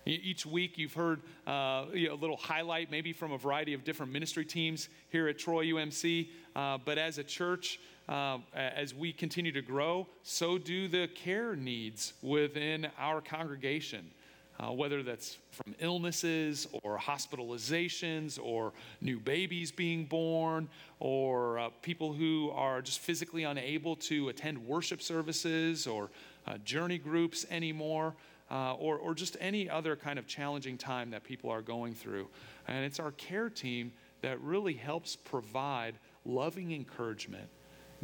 Each 0.06 0.46
week, 0.46 0.78
you've 0.78 0.93
heard 0.93 1.22
uh, 1.46 1.86
you 1.93 2.08
know, 2.08 2.13
a 2.13 2.15
little 2.15 2.38
highlight, 2.38 2.89
maybe 2.91 3.12
from 3.12 3.34
a 3.34 3.38
variety 3.38 3.74
of 3.74 3.84
different 3.84 4.12
ministry 4.13 4.46
teams 4.46 4.88
here 5.10 5.28
at 5.28 5.38
Troy 5.38 5.65
UMC. 5.65 6.30
Uh, 6.56 6.78
but 6.86 6.98
as 6.98 7.17
a 7.17 7.24
church, 7.24 7.80
uh, 8.10 8.38
as 8.54 8.93
we 8.93 9.12
continue 9.12 9.52
to 9.52 9.62
grow, 9.62 10.08
so 10.24 10.58
do 10.58 10.88
the 10.88 11.08
care 11.15 11.56
needs 11.56 12.13
within 12.22 12.88
our 12.98 13.22
congregation. 13.22 14.12
Uh, 14.60 14.72
whether 14.72 15.04
that's 15.04 15.38
from 15.52 15.76
illnesses 15.80 16.67
or 16.82 16.98
hospitalizations 16.98 18.39
or 18.41 18.74
new 19.02 19.20
babies 19.20 19.72
being 19.72 20.04
born 20.04 20.67
or 21.00 21.60
uh, 21.60 21.70
people 21.84 22.12
who 22.12 22.50
are 22.56 22.82
just 22.82 23.00
physically 23.00 23.43
unable 23.43 23.96
to 23.96 24.30
attend 24.30 24.58
worship 24.58 25.00
services 25.00 25.86
or 25.86 26.10
uh, 26.48 26.58
journey 26.65 26.98
groups 26.98 27.46
anymore 27.52 28.15
uh, 28.50 28.74
or, 28.74 28.98
or 28.98 29.13
just 29.13 29.38
any 29.39 29.70
other 29.70 29.96
kind 29.96 30.17
of 30.17 30.26
challenging 30.26 30.76
time 30.76 31.12
that 31.12 31.24
people 31.24 31.52
are 31.52 31.62
going 31.62 31.93
through. 31.93 32.28
And 32.67 32.84
it's 32.84 33.00
our 33.00 33.12
care 33.12 33.52
team 33.52 33.91
that 34.22 34.41
really 34.41 34.74
helps 34.74 35.15
provide 35.15 35.93
loving 36.26 36.72
encouragement 36.72 37.48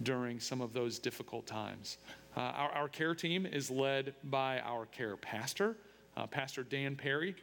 during 0.02 0.40
some 0.40 0.62
of 0.62 0.74
those 0.74 0.98
difficult 0.98 1.46
times. 1.46 1.98
Uh, 2.36 2.40
our, 2.40 2.72
our, 2.72 2.88
care 2.90 3.14
team 3.14 3.46
is 3.46 3.70
led 3.70 4.16
by 4.24 4.60
our 4.62 4.88
care 4.88 5.16
pastor, 5.16 5.76
uh, 6.18 6.26
Pastor 6.26 6.64
Dan 6.64 6.96
Perry. 6.96 7.36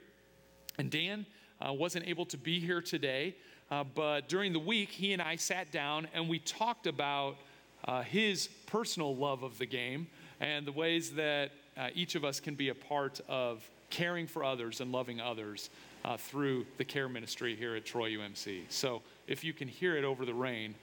And 0.79 0.91
Dan 0.91 1.27
uh, 1.61 1.73
wasn't 1.73 2.09
able 2.09 2.27
to 2.27 2.37
be 2.37 2.59
here 2.59 2.81
today, 2.81 3.37
uh, 3.71 3.85
but 3.85 4.29
during 4.29 4.53
the 4.53 4.59
week, 4.59 4.91
he 4.91 5.13
and 5.13 5.23
I 5.23 5.37
sat 5.37 5.71
down 5.71 6.09
and 6.13 6.29
we 6.29 6.41
talked 6.41 6.89
about 6.89 7.37
uh, 7.85 8.03
his 8.03 8.49
personal 8.67 9.15
love 9.15 9.45
of 9.45 9.59
the 9.59 9.67
game 9.67 10.09
and 10.41 10.67
the 10.67 10.73
ways 10.73 11.11
that 11.13 11.53
uh, 11.77 11.89
each 11.95 12.17
of 12.17 12.25
us 12.25 12.41
can 12.41 12.57
be 12.57 12.71
a 12.71 12.75
part 12.75 13.21
of 13.29 13.69
caring 13.91 14.27
for 14.27 14.43
others 14.43 14.81
and 14.81 14.91
loving 14.91 15.21
others 15.21 15.71
through 16.17 16.65
the 16.79 16.85
care 16.85 17.11
ministry 17.11 17.55
here 17.55 17.77
at 17.77 17.85
Troy 17.85 18.11
UMC. 18.13 18.63
So 18.71 19.03
if 19.27 19.45
you 19.45 19.53
can 19.53 19.69
hear 19.69 19.97
it 19.97 20.05
over 20.05 20.25
the 20.25 20.33
rain, 20.33 20.75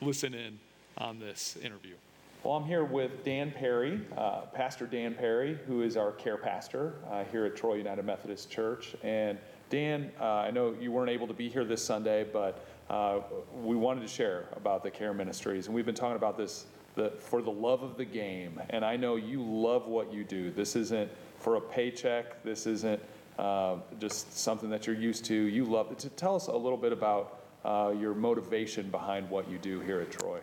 listen 0.00 0.34
in 0.34 0.58
on 0.98 1.18
this 1.18 1.56
interview. 1.62 1.94
Well, 2.42 2.54
I'm 2.54 2.64
here 2.64 2.84
with 2.84 3.24
Dan 3.24 3.50
Perry, 3.50 4.00
uh, 4.16 4.42
Pastor 4.52 4.86
Dan 4.86 5.14
Perry, 5.14 5.58
who 5.66 5.82
is 5.82 5.96
our 5.96 6.12
care 6.12 6.36
pastor 6.36 6.94
uh, 7.10 7.24
here 7.24 7.44
at 7.44 7.56
Troy 7.56 7.74
United 7.74 8.04
Methodist 8.04 8.50
Church. 8.50 8.94
And 9.02 9.38
Dan, 9.68 10.12
uh, 10.20 10.24
I 10.24 10.50
know 10.50 10.74
you 10.78 10.92
weren't 10.92 11.10
able 11.10 11.26
to 11.26 11.34
be 11.34 11.48
here 11.48 11.64
this 11.64 11.82
Sunday, 11.82 12.24
but 12.24 12.64
uh, 12.88 13.20
we 13.62 13.74
wanted 13.74 14.02
to 14.02 14.08
share 14.08 14.44
about 14.54 14.84
the 14.84 14.90
care 14.90 15.12
ministries. 15.12 15.66
And 15.66 15.74
we've 15.74 15.86
been 15.86 15.94
talking 15.94 16.16
about 16.16 16.36
this 16.36 16.66
the, 16.94 17.10
for 17.18 17.42
the 17.42 17.50
love 17.50 17.82
of 17.82 17.96
the 17.96 18.04
game. 18.04 18.60
And 18.70 18.84
I 18.84 18.96
know 18.96 19.16
you 19.16 19.42
love 19.42 19.86
what 19.86 20.12
you 20.12 20.22
do. 20.22 20.50
This 20.50 20.76
isn't 20.76 21.10
for 21.38 21.56
a 21.56 21.60
paycheck, 21.60 22.42
this 22.42 22.66
isn't 22.66 23.00
uh, 23.38 23.76
just 23.98 24.38
something 24.38 24.70
that 24.70 24.86
you're 24.86 24.96
used 24.96 25.24
to. 25.26 25.34
You 25.34 25.64
love 25.64 25.90
it. 25.92 25.98
To 26.00 26.08
tell 26.10 26.36
us 26.36 26.46
a 26.46 26.56
little 26.56 26.78
bit 26.78 26.92
about 26.92 27.40
uh, 27.64 27.92
your 27.98 28.14
motivation 28.14 28.90
behind 28.90 29.28
what 29.30 29.48
you 29.50 29.58
do 29.58 29.80
here 29.80 30.00
at 30.00 30.10
Troy. 30.10 30.40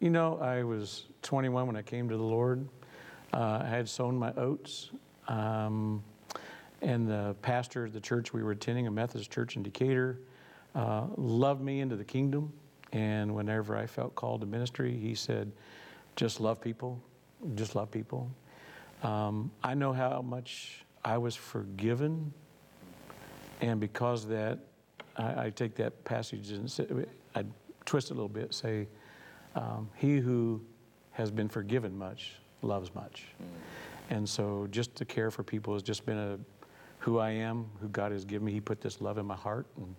You 0.00 0.10
know, 0.10 0.38
I 0.38 0.62
was 0.62 1.06
21 1.22 1.66
when 1.66 1.74
I 1.74 1.82
came 1.82 2.08
to 2.08 2.16
the 2.16 2.22
Lord. 2.22 2.68
Uh, 3.32 3.62
I 3.64 3.68
had 3.68 3.88
sown 3.88 4.16
my 4.16 4.32
oats. 4.34 4.90
Um, 5.26 6.04
and 6.82 7.08
the 7.08 7.34
pastor 7.42 7.84
of 7.84 7.92
the 7.92 8.00
church 8.00 8.32
we 8.32 8.44
were 8.44 8.52
attending, 8.52 8.86
a 8.86 8.90
Methodist 8.92 9.32
church 9.32 9.56
in 9.56 9.64
Decatur, 9.64 10.20
uh, 10.76 11.06
loved 11.16 11.60
me 11.60 11.80
into 11.80 11.96
the 11.96 12.04
kingdom. 12.04 12.52
And 12.92 13.34
whenever 13.34 13.76
I 13.76 13.86
felt 13.86 14.14
called 14.14 14.42
to 14.42 14.46
ministry, 14.46 14.96
he 14.96 15.16
said, 15.16 15.50
just 16.14 16.40
love 16.40 16.60
people, 16.60 17.02
just 17.56 17.74
love 17.74 17.90
people. 17.90 18.30
Um, 19.02 19.50
I 19.64 19.74
know 19.74 19.92
how 19.92 20.22
much 20.22 20.84
I 21.04 21.18
was 21.18 21.34
forgiven. 21.34 22.32
And 23.60 23.80
because 23.80 24.28
that, 24.28 24.60
I, 25.18 25.46
I 25.46 25.50
take 25.50 25.74
that 25.76 26.04
passage 26.04 26.50
and 26.50 26.70
say, 26.70 26.86
I 27.34 27.44
twist 27.84 28.10
it 28.10 28.12
a 28.12 28.14
little 28.14 28.28
bit, 28.28 28.54
say, 28.54 28.86
um, 29.54 29.90
he 29.94 30.18
who 30.18 30.60
has 31.12 31.30
been 31.30 31.48
forgiven 31.48 31.96
much 31.98 32.34
loves 32.62 32.94
much. 32.94 33.24
Mm. 33.42 33.46
And 34.10 34.28
so 34.28 34.66
just 34.70 34.94
to 34.96 35.04
care 35.04 35.30
for 35.30 35.42
people 35.42 35.74
has 35.74 35.82
just 35.82 36.06
been 36.06 36.16
a 36.18 36.38
who 37.00 37.18
I 37.18 37.30
am, 37.30 37.66
who 37.80 37.88
God 37.88 38.12
has 38.12 38.24
given 38.24 38.46
me. 38.46 38.52
He 38.52 38.60
put 38.60 38.80
this 38.80 39.00
love 39.00 39.18
in 39.18 39.26
my 39.26 39.36
heart. 39.36 39.66
And, 39.76 39.94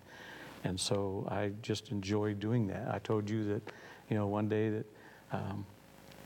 and 0.64 0.80
so 0.80 1.28
I 1.30 1.52
just 1.62 1.92
enjoy 1.92 2.34
doing 2.34 2.68
that. 2.68 2.90
I 2.92 3.00
told 3.00 3.30
you 3.30 3.44
that, 3.46 3.62
you 4.10 4.18
know, 4.18 4.28
one 4.28 4.50
day 4.50 4.70
that 4.70 4.86
um, 5.32 5.66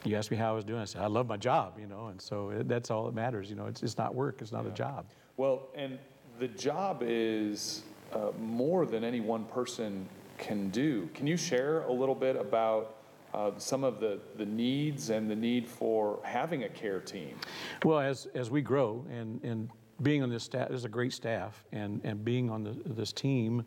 you 0.04 0.16
asked 0.16 0.32
me 0.32 0.38
how 0.38 0.50
I 0.50 0.56
was 0.56 0.64
doing. 0.64 0.82
I 0.82 0.86
said, 0.86 1.02
I 1.02 1.08
love 1.08 1.28
my 1.28 1.38
job, 1.38 1.78
you 1.80 1.88
know, 1.88 2.08
and 2.08 2.22
so 2.22 2.50
it, 2.50 2.68
that's 2.68 2.90
all 2.90 3.06
that 3.06 3.14
matters. 3.14 3.50
You 3.50 3.56
know, 3.56 3.68
it's, 3.68 3.84
it's 3.84 3.98
not 3.98 4.16
work, 4.16 4.42
it's 4.42 4.52
not 4.52 4.66
yeah. 4.66 4.72
a 4.72 4.74
job. 4.74 5.06
Well, 5.38 5.68
and 5.76 6.00
the 6.40 6.48
job 6.48 7.04
is 7.06 7.84
uh, 8.16 8.32
more 8.40 8.86
than 8.86 9.04
any 9.04 9.20
one 9.20 9.46
person 9.46 10.08
can 10.38 10.70
do. 10.70 11.10
Can 11.14 11.28
you 11.28 11.38
share 11.38 11.82
a 11.84 11.92
little 11.92 12.16
bit 12.16 12.36
about 12.36 12.96
uh, 13.34 13.52
some 13.58 13.84
of 13.84 14.00
the, 14.00 14.20
the 14.38 14.46
needs 14.46 15.10
and 15.10 15.30
the 15.30 15.36
need 15.36 15.68
for 15.68 16.20
having 16.24 16.64
a 16.64 16.70
care 16.70 17.00
team? 17.00 17.36
Well, 17.84 18.00
as, 18.00 18.28
as 18.36 18.52
we 18.52 18.62
grow 18.62 19.06
and, 19.12 19.44
and 19.44 19.70
being 20.02 20.22
on 20.24 20.30
this 20.30 20.44
staff, 20.44 20.70
there's 20.70 20.86
a 20.86 20.90
great 20.90 21.14
staff, 21.14 21.64
and, 21.72 22.02
and 22.04 22.24
being 22.24 22.50
on 22.50 22.64
the, 22.64 22.76
this 22.86 23.12
team, 23.14 23.66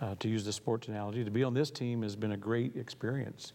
uh, 0.00 0.14
to 0.18 0.28
use 0.28 0.44
the 0.44 0.52
sports 0.52 0.88
analogy, 0.88 1.24
to 1.24 1.30
be 1.30 1.44
on 1.44 1.54
this 1.54 1.70
team 1.70 2.02
has 2.02 2.16
been 2.16 2.32
a 2.32 2.36
great 2.36 2.74
experience 2.76 3.52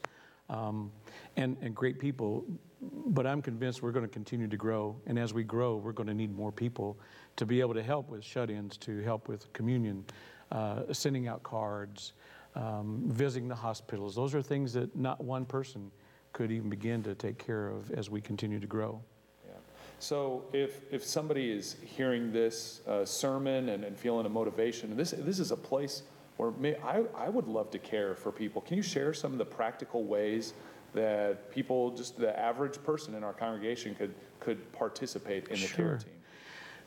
um, 0.49 0.91
and, 1.37 1.57
and 1.61 1.75
great 1.75 1.99
people. 1.99 2.45
But 2.81 3.25
I'm 3.25 3.41
convinced 3.41 3.81
we're 3.81 3.91
going 3.91 4.05
to 4.05 4.11
continue 4.11 4.47
to 4.47 4.57
grow. 4.57 4.95
And 5.07 5.17
as 5.17 5.33
we 5.33 5.43
grow, 5.43 5.77
we're 5.77 5.91
going 5.91 6.07
to 6.07 6.13
need 6.13 6.35
more 6.35 6.51
people 6.51 6.97
to 7.37 7.45
be 7.45 7.59
able 7.59 7.73
to 7.73 7.83
help 7.83 8.09
with 8.09 8.23
shut 8.23 8.49
ins, 8.49 8.77
to 8.77 9.01
help 9.01 9.27
with 9.27 9.51
communion, 9.53 10.05
uh, 10.51 10.81
sending 10.91 11.27
out 11.27 11.43
cards, 11.43 12.13
um, 12.55 13.03
visiting 13.07 13.47
the 13.47 13.55
hospitals. 13.55 14.15
Those 14.15 14.35
are 14.35 14.41
things 14.41 14.73
that 14.73 14.95
not 14.95 15.23
one 15.23 15.45
person 15.45 15.91
could 16.33 16.51
even 16.51 16.69
begin 16.69 17.01
to 17.03 17.15
take 17.15 17.37
care 17.37 17.69
of 17.69 17.91
as 17.91 18.09
we 18.09 18.19
continue 18.21 18.59
to 18.59 18.67
grow. 18.67 19.01
Yeah. 19.45 19.53
So 19.99 20.43
if, 20.51 20.81
if 20.91 21.03
somebody 21.03 21.49
is 21.49 21.77
hearing 21.83 22.31
this 22.31 22.81
uh, 22.87 23.05
sermon 23.05 23.69
and, 23.69 23.83
and 23.83 23.97
feeling 23.97 24.25
a 24.25 24.29
motivation, 24.29 24.95
this, 24.97 25.11
this 25.11 25.39
is 25.39 25.51
a 25.51 25.57
place 25.57 26.03
where 26.37 26.51
may, 26.51 26.75
I, 26.77 27.03
I 27.15 27.29
would 27.29 27.47
love 27.47 27.71
to 27.71 27.79
care 27.79 28.15
for 28.15 28.31
people. 28.31 28.61
Can 28.61 28.75
you 28.75 28.83
share 28.83 29.13
some 29.13 29.31
of 29.31 29.37
the 29.37 29.45
practical 29.45 30.03
ways 30.03 30.53
that 30.95 31.51
people, 31.51 31.91
just 31.91 32.17
the 32.17 32.37
average 32.39 32.81
person 32.83 33.13
in 33.15 33.23
our 33.23 33.33
congregation, 33.33 33.93
could, 33.95 34.13
could 34.39 34.71
participate 34.71 35.47
in 35.49 35.59
the 35.61 35.67
sure. 35.67 35.85
care 35.85 35.97
team? 35.97 36.13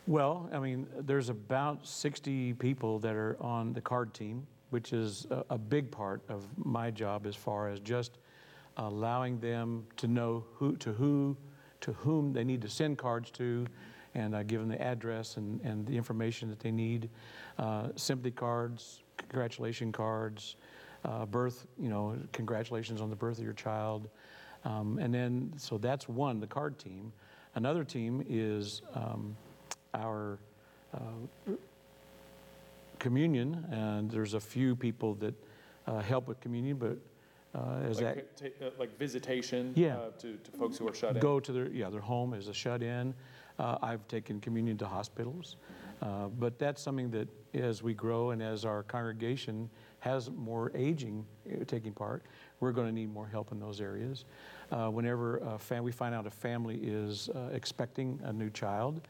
Well, 0.07 0.49
I 0.53 0.59
mean, 0.59 0.87
there's 1.01 1.29
about 1.29 1.87
60 1.87 2.55
people 2.55 2.99
that 3.01 3.15
are 3.15 3.37
on 3.41 3.73
the 3.73 3.81
card 3.81 4.15
team 4.15 4.47
which 4.71 4.93
is 4.93 5.27
a, 5.31 5.45
a 5.51 5.59
big 5.59 5.91
part 5.91 6.23
of 6.29 6.47
my 6.57 6.91
job 6.91 7.27
as 7.27 7.35
far 7.35 7.69
as 7.69 7.81
just 7.81 8.19
allowing 8.77 9.41
them 9.41 9.87
to 9.97 10.07
know 10.07 10.45
who 10.55 10.77
to 10.77 10.93
who 10.93 11.37
to 11.81 11.93
whom 11.93 12.33
they 12.33 12.45
need 12.45 12.61
to 12.63 12.69
send 12.69 12.99
cards 12.99 13.31
to 13.31 13.67
and 14.15 14.35
I 14.35 14.43
give 14.43 14.61
them 14.61 14.69
the 14.69 14.81
address 14.81 15.37
and, 15.37 15.61
and 15.63 15.87
the 15.87 15.97
information 15.97 16.49
that 16.49 16.59
they 16.59 16.73
need. 16.73 17.11
Uh, 17.59 17.89
sympathy 17.95 18.31
cards, 18.31 19.03
congratulation 19.17 19.93
cards, 19.93 20.57
uh, 21.05 21.27
birth, 21.27 21.67
you 21.79 21.89
know, 21.89 22.17
congratulations 22.33 23.01
on 23.01 23.11
the 23.11 23.17
birth 23.17 23.39
of 23.39 23.45
your 23.45 23.53
child. 23.53 24.09
Um, 24.65 24.99
and 24.99 25.15
then, 25.15 25.53
so 25.57 25.79
that's 25.79 26.09
one, 26.09 26.41
the 26.41 26.47
card 26.47 26.79
team. 26.79 27.13
Another 27.55 27.85
team 27.85 28.25
is 28.29 28.83
um, 28.95 29.37
our 29.95 30.39
uh, 30.95 31.53
communion, 32.99 33.65
and 33.71 34.11
there's 34.11 34.35
a 34.35 34.41
few 34.41 34.75
people 34.77 35.15
that 35.15 35.35
uh, 35.87 36.01
help 36.01 36.29
with 36.29 36.41
communion, 36.41 36.77
but 36.77 36.99
uh, 37.55 37.81
as 37.89 38.01
like, 38.01 38.37
that 38.37 38.53
uh, 38.61 38.71
like 38.79 38.97
visitation 38.99 39.73
yeah. 39.75 39.97
Uh, 39.97 40.11
to, 40.19 40.37
to 40.37 40.51
folks 40.53 40.77
who 40.77 40.89
are 40.89 40.95
shut 40.95 41.15
in 41.15 41.21
go 41.21 41.41
to 41.41 41.53
their 41.53 41.69
yeah 41.69 41.89
their 41.89 42.01
home 42.01 42.35
as 42.35 42.49
a 42.49 42.55
shut 42.55 42.83
in 42.83 43.15
uh, 43.59 43.79
i've 43.83 44.07
taken 44.07 44.39
communion 44.41 44.77
to 44.77 44.87
hospitals 44.87 45.57
uh, 46.03 46.29
but 46.39 46.59
that's 46.59 46.83
something 46.83 47.11
that 47.11 47.27
as 47.55 47.83
we 47.83 47.95
grow 47.95 48.31
and 48.31 48.43
as 48.43 48.65
our 48.65 48.83
congregation 48.83 49.69
has 50.01 50.31
more 50.31 50.71
aging 50.75 51.25
taking 51.67 51.93
part 51.93 52.23
we're 52.61 52.73
going 52.73 52.87
to 52.87 52.93
need 52.93 53.13
more 53.13 53.27
help 53.27 53.53
in 53.53 53.59
those 53.59 53.81
areas 53.81 54.25
whenever 54.91 55.41
fam- 55.59 55.83
we 55.83 55.93
find 55.93 56.15
out 56.15 56.27
a 56.27 56.31
family 56.31 56.77
is 56.83 57.31
expecting 57.53 58.21
a 58.25 58.33
new 58.33 58.51
child 58.51 59.01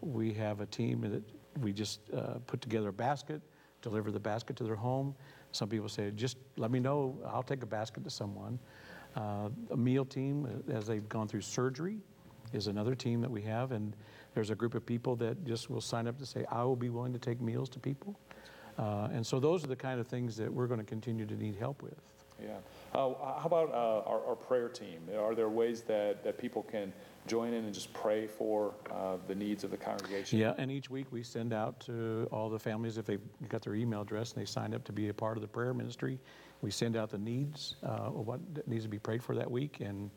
we 0.00 0.32
have 0.32 0.60
a 0.60 0.66
team 0.66 1.00
that 1.02 1.22
we 1.60 1.72
just 1.72 2.00
uh, 2.16 2.34
put 2.46 2.60
together 2.60 2.88
a 2.88 2.92
basket, 2.92 3.40
deliver 3.82 4.10
the 4.10 4.20
basket 4.20 4.56
to 4.56 4.64
their 4.64 4.76
home. 4.76 5.14
Some 5.52 5.68
people 5.68 5.88
say, 5.88 6.10
just 6.14 6.38
let 6.56 6.70
me 6.70 6.80
know, 6.80 7.18
I'll 7.26 7.42
take 7.42 7.62
a 7.62 7.66
basket 7.66 8.04
to 8.04 8.10
someone. 8.10 8.58
Uh, 9.16 9.50
a 9.70 9.76
meal 9.76 10.04
team, 10.04 10.46
uh, 10.46 10.72
as 10.72 10.86
they've 10.86 11.08
gone 11.08 11.28
through 11.28 11.42
surgery, 11.42 11.98
is 12.52 12.66
another 12.66 12.94
team 12.94 13.20
that 13.20 13.30
we 13.30 13.42
have. 13.42 13.72
And 13.72 13.94
there's 14.34 14.50
a 14.50 14.54
group 14.54 14.74
of 14.74 14.86
people 14.86 15.16
that 15.16 15.44
just 15.44 15.68
will 15.68 15.80
sign 15.80 16.06
up 16.06 16.18
to 16.18 16.26
say, 16.26 16.44
I 16.50 16.64
will 16.64 16.76
be 16.76 16.88
willing 16.88 17.12
to 17.12 17.18
take 17.18 17.40
meals 17.40 17.68
to 17.70 17.78
people. 17.78 18.18
Uh, 18.78 19.08
and 19.12 19.26
so 19.26 19.38
those 19.38 19.64
are 19.64 19.68
the 19.68 19.76
kind 19.76 20.00
of 20.00 20.06
things 20.06 20.36
that 20.36 20.52
we're 20.52 20.66
going 20.66 20.80
to 20.80 20.86
continue 20.86 21.26
to 21.26 21.36
need 21.36 21.56
help 21.56 21.82
with. 21.82 22.00
Yeah. 22.42 22.56
Uh, 22.94 23.14
how 23.38 23.42
about 23.44 23.70
uh, 23.70 24.08
our, 24.08 24.24
our, 24.26 24.36
prayer 24.36 24.68
team? 24.68 25.00
Are 25.16 25.34
there 25.34 25.48
ways 25.48 25.82
that, 25.82 26.24
that 26.24 26.38
people 26.38 26.62
can 26.62 26.92
join 27.26 27.54
in 27.54 27.64
and 27.64 27.72
just 27.72 27.92
pray 27.92 28.26
for 28.26 28.74
uh, 28.90 29.16
the 29.28 29.34
needs 29.34 29.64
of 29.64 29.70
the 29.70 29.76
congregation? 29.76 30.38
Yeah, 30.38 30.54
and 30.58 30.70
each 30.70 30.90
week 30.90 31.06
we 31.10 31.22
send 31.22 31.52
out 31.52 31.78
to 31.80 32.28
all 32.32 32.50
the 32.50 32.58
families 32.58 32.98
if 32.98 33.06
they've 33.06 33.20
got 33.48 33.62
their 33.62 33.74
email 33.74 34.02
address 34.02 34.32
and 34.32 34.42
they 34.42 34.46
signed 34.46 34.74
up 34.74 34.84
to 34.84 34.92
be 34.92 35.08
a 35.08 35.14
part 35.14 35.36
of 35.36 35.42
the 35.42 35.48
prayer 35.48 35.72
ministry. 35.72 36.18
We 36.60 36.70
send 36.70 36.96
out 36.96 37.10
the 37.10 37.18
needs, 37.18 37.76
uh, 37.82 38.08
what 38.10 38.40
needs 38.66 38.84
to 38.84 38.90
be 38.90 38.98
prayed 38.98 39.22
for 39.22 39.34
that 39.36 39.50
week, 39.50 39.78
and 39.80 40.10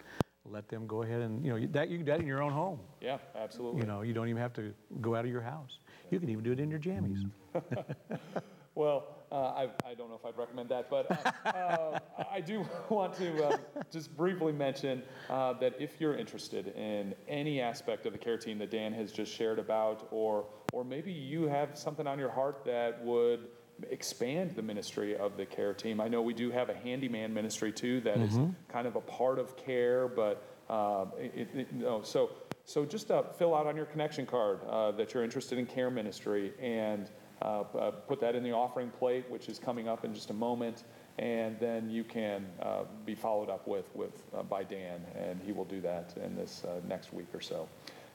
let 0.47 0.67
them 0.67 0.85
go 0.85 1.01
ahead 1.01 1.21
and 1.21 1.43
you 1.43 1.51
know 1.51 1.67
that 1.71 1.89
you 1.89 1.97
can 1.97 2.05
do 2.05 2.11
that 2.11 2.19
in 2.19 2.27
your 2.27 2.43
own 2.43 2.51
home. 2.51 2.79
Yeah, 3.01 3.17
absolutely. 3.35 3.81
You 3.81 3.87
know, 3.87 4.01
you 4.01 4.13
don't 4.13 4.27
even 4.27 4.41
have 4.41 4.53
to 4.53 4.73
go 5.01 5.15
out 5.15 5.25
of 5.25 5.31
your 5.31 5.41
house. 5.41 5.79
You 6.11 6.19
can 6.19 6.29
even 6.29 6.43
do 6.43 6.51
it 6.51 6.59
in 6.59 6.69
your 6.69 6.79
jammies. 6.79 7.29
well, 8.75 9.15
uh, 9.31 9.35
I, 9.35 9.69
I, 9.85 9.93
don't 9.95 10.09
know 10.09 10.15
if 10.15 10.25
I'd 10.25 10.37
recommend 10.37 10.69
that, 10.69 10.89
but 10.89 11.09
uh, 11.45 11.49
uh, 11.49 11.99
I 12.31 12.41
do 12.41 12.65
want 12.89 13.13
to 13.15 13.47
uh, 13.47 13.57
just 13.91 14.15
briefly 14.15 14.53
mention 14.53 15.01
uh, 15.29 15.53
that 15.53 15.75
if 15.79 15.99
you're 15.99 16.15
interested 16.15 16.67
in 16.69 17.15
any 17.27 17.59
aspect 17.59 18.05
of 18.05 18.13
the 18.13 18.19
care 18.19 18.37
team 18.37 18.59
that 18.59 18.71
Dan 18.71 18.93
has 18.93 19.11
just 19.11 19.33
shared 19.33 19.59
about, 19.59 20.07
or, 20.11 20.45
or 20.73 20.83
maybe 20.83 21.11
you 21.11 21.47
have 21.47 21.77
something 21.77 22.07
on 22.07 22.19
your 22.19 22.29
heart 22.29 22.63
that 22.65 23.03
would 23.03 23.47
expand 23.89 24.51
the 24.51 24.61
ministry 24.61 25.17
of 25.17 25.37
the 25.37 25.45
care 25.45 25.73
team. 25.73 25.99
I 25.99 26.07
know 26.07 26.21
we 26.21 26.33
do 26.33 26.51
have 26.51 26.69
a 26.69 26.75
handyman 26.75 27.33
ministry 27.33 27.71
too 27.71 28.01
that 28.01 28.17
mm-hmm. 28.17 28.43
is 28.43 28.55
kind 28.69 28.87
of 28.87 28.95
a 28.95 29.01
part 29.01 29.39
of 29.39 29.57
care, 29.57 30.07
but 30.07 30.43
uh, 30.69 31.05
it, 31.17 31.49
it, 31.53 31.73
no. 31.73 32.01
So, 32.01 32.31
so 32.65 32.85
just 32.85 33.11
fill 33.37 33.53
out 33.55 33.67
on 33.67 33.75
your 33.75 33.85
connection 33.85 34.25
card 34.25 34.59
that 34.97 35.13
you're 35.13 35.23
interested 35.23 35.59
in 35.59 35.65
care 35.65 35.91
ministry 35.91 36.53
and 36.59 37.09
uh, 37.41 37.63
uh, 37.77 37.91
put 37.91 38.19
that 38.21 38.33
in 38.33 38.43
the 38.43 38.51
offering 38.51 38.89
plate, 38.89 39.25
which 39.29 39.49
is 39.49 39.59
coming 39.59 39.89
up 39.89 40.05
in 40.05 40.13
just 40.13 40.29
a 40.29 40.33
moment. 40.33 40.83
and 41.17 41.57
then 41.59 41.89
you 41.89 42.03
can 42.03 42.45
uh, 42.61 42.83
be 43.05 43.15
followed 43.15 43.49
up 43.49 43.67
with, 43.67 43.85
with 43.93 44.23
uh, 44.35 44.43
by 44.43 44.63
Dan, 44.63 45.01
and 45.15 45.41
he 45.41 45.51
will 45.51 45.65
do 45.65 45.79
that 45.81 46.13
in 46.21 46.35
this 46.35 46.63
uh, 46.65 46.81
next 46.87 47.13
week 47.13 47.27
or 47.33 47.39
so. 47.41 47.69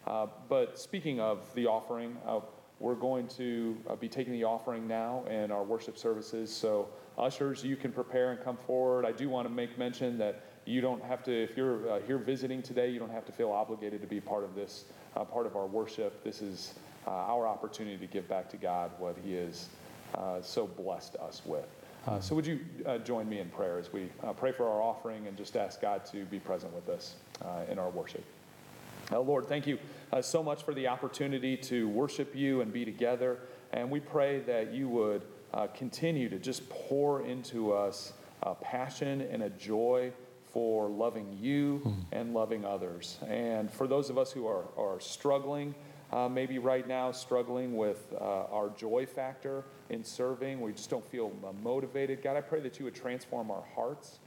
Uh, 0.07 0.27
but 0.49 0.79
speaking 0.79 1.21
of 1.21 1.39
the 1.55 1.67
offering, 1.67 2.17
uh, 2.27 2.41
we're 2.79 2.95
going 2.95 3.27
to 3.29 3.77
uh, 3.89 3.95
be 3.95 4.09
taking 4.09 4.33
the 4.33 4.45
offering 4.45 4.87
now 4.89 5.25
in 5.31 5.51
our 5.51 5.63
worship 5.63 5.97
services. 5.99 6.55
So, 6.55 6.89
ushers, 7.19 7.63
you 7.63 7.77
can 7.77 7.93
prepare 7.93 8.33
and 8.33 8.43
come 8.43 8.57
forward. 8.57 9.05
I 9.05 9.13
do 9.13 9.29
want 9.29 9.47
to 9.47 9.53
make 9.53 9.79
mention 9.79 10.17
that 10.19 10.45
you 10.71 10.81
don't 10.81 11.03
have 11.03 11.23
to, 11.25 11.33
if 11.33 11.57
you're 11.57 11.91
uh, 11.91 12.01
here 12.07 12.17
visiting 12.17 12.63
today, 12.63 12.89
you 12.91 12.99
don't 13.01 13.11
have 13.11 13.27
to 13.27 13.33
feel 13.33 13.51
obligated 13.51 14.01
to 14.01 14.07
be 14.07 14.21
part 14.21 14.45
of 14.45 14.55
this, 14.55 14.85
uh, 15.17 15.25
part 15.25 15.47
of 15.47 15.57
our 15.57 15.67
worship. 15.67 16.23
This 16.23 16.41
is 16.41 16.75
uh, 17.07 17.11
our 17.11 17.47
opportunity 17.47 17.99
to 17.99 18.07
give 18.07 18.29
back 18.29 18.49
to 18.51 18.57
God 18.57 18.93
what 18.99 19.17
He 19.25 19.35
has 19.35 19.69
uh, 20.15 20.41
so 20.41 20.67
blessed 20.67 21.17
us 21.17 21.43
with. 21.45 21.67
Uh, 22.07 22.21
so, 22.21 22.35
would 22.35 22.47
you 22.47 22.61
uh, 22.87 22.99
join 22.99 23.29
me 23.29 23.41
in 23.41 23.49
prayer 23.51 23.79
as 23.79 23.93
we 23.93 24.09
pray 24.39 24.53
for 24.53 24.67
our 24.67 24.81
offering 24.81 25.27
and 25.27 25.37
just 25.37 25.57
ask 25.57 25.83
God 25.83 26.07
to 26.07 26.25
be 26.27 26.39
present 26.39 26.73
with 26.73 26.89
us 26.89 27.17
in 27.71 27.79
our 27.79 27.91
worship? 27.91 28.25
Lord, 29.11 29.49
thank 29.49 29.67
you 29.67 29.79
so 30.23 30.43
much 30.43 30.63
for 30.63 30.73
the 30.73 30.87
opportunity 30.87 31.57
to 31.57 31.89
worship 31.89 32.35
you 32.35 32.61
and 32.61 32.73
be 32.73 32.85
together. 32.85 33.41
And 33.73 33.91
we 33.91 34.01
pray 34.01 34.39
that 34.41 34.73
you 34.73 34.89
would 34.89 35.23
continue 35.75 36.31
to 36.31 36.39
just 36.39 36.71
pour 36.71 37.23
into 37.23 37.73
us 37.73 38.15
a 38.45 38.55
passion 38.55 39.21
and 39.21 39.43
a 39.43 39.51
joy 39.51 40.13
for 40.53 40.89
loving 40.89 41.37
you 41.41 41.97
and 42.13 42.35
loving 42.35 42.65
others. 42.65 43.19
And 43.29 43.71
for 43.71 43.87
those 43.87 44.11
of 44.11 44.19
us 44.19 44.33
who 44.33 44.47
are, 44.47 44.65
are 44.77 45.01
struggling, 45.01 45.75
uh, 46.13 46.29
maybe 46.29 46.59
right 46.59 46.87
now 46.87 47.13
struggling 47.13 47.77
with 47.77 48.13
uh, 48.21 48.45
our 48.51 48.71
joy 48.71 49.07
factor 49.07 49.65
in 49.91 50.03
serving, 50.03 50.61
we 50.61 50.73
just 50.73 50.91
don't 50.91 51.09
feel 51.11 51.33
uh, 51.45 51.53
motivated. 51.63 52.23
God, 52.23 52.37
I 52.37 52.41
pray 52.41 52.61
that 52.61 52.79
you 52.79 52.85
would 52.85 52.95
transform 52.95 53.51
our 53.51 53.65
hearts 53.75 54.19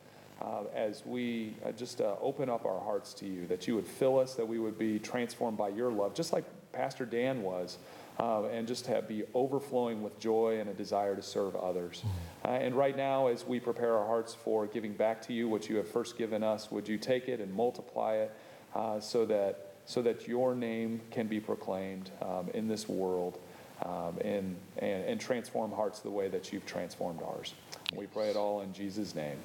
uh, 0.42 0.64
as 0.74 1.06
we 1.06 1.56
uh, 1.66 1.72
just 1.72 2.02
uh, 2.02 2.16
open 2.22 2.50
up 2.50 2.66
our 2.66 2.80
hearts 2.80 3.14
to 3.16 3.26
you, 3.26 3.46
that 3.48 3.68
you 3.68 3.76
would 3.76 3.88
fill 3.88 4.20
us, 4.20 4.36
that 4.36 4.48
we 4.48 4.60
would 4.60 4.78
be 4.78 5.00
transformed 5.00 5.58
by 5.58 5.70
your 5.70 5.92
love, 5.92 6.14
just 6.14 6.34
like 6.34 6.46
Pastor 6.72 7.06
Dan 7.06 7.44
was, 7.44 7.78
uh, 8.20 8.44
and 8.46 8.68
just 8.68 8.86
have, 8.88 9.08
be 9.08 9.24
overflowing 9.34 10.02
with 10.02 10.20
joy 10.20 10.60
and 10.60 10.70
a 10.70 10.74
desire 10.74 11.16
to 11.16 11.22
serve 11.22 11.56
others. 11.56 12.04
Uh, 12.46 12.50
and 12.50 12.76
right 12.76 12.96
now, 12.96 13.28
as 13.28 13.46
we 13.46 13.60
prepare 13.60 13.98
our 13.98 14.06
hearts 14.06 14.34
for 14.34 14.68
giving 14.68 14.94
back 14.94 15.22
to 15.24 15.34
you 15.34 15.50
what 15.50 15.70
you 15.70 15.78
have 15.78 15.88
first 15.88 16.18
given 16.18 16.44
us, 16.44 16.72
would 16.72 16.88
you 16.88 16.98
take 16.98 17.28
it 17.28 17.40
and 17.40 17.54
multiply 17.54 18.16
it 18.16 18.32
uh, 18.76 19.00
so 19.00 19.26
that 19.26 19.70
so 19.86 20.02
that 20.02 20.28
your 20.28 20.56
name 20.56 21.02
can 21.12 21.28
be 21.28 21.40
proclaimed 21.40 22.10
um, 22.22 22.50
in 22.54 22.68
this 22.68 22.88
world 22.88 23.38
um, 23.84 24.18
and, 24.24 24.56
and, 24.78 25.04
and 25.04 25.20
transform 25.20 25.72
hearts 25.72 26.00
the 26.00 26.10
way 26.10 26.30
that 26.30 26.54
you've 26.54 26.66
transformed 26.66 27.22
ours. 27.22 27.54
We 27.94 28.08
pray 28.08 28.30
it 28.30 28.36
all 28.36 28.62
in 28.62 28.74
Jesus' 28.74 29.14
name. 29.14 29.38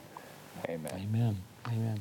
Amen. 0.69 0.93
Amen. 0.95 1.37
Amen. 1.67 2.01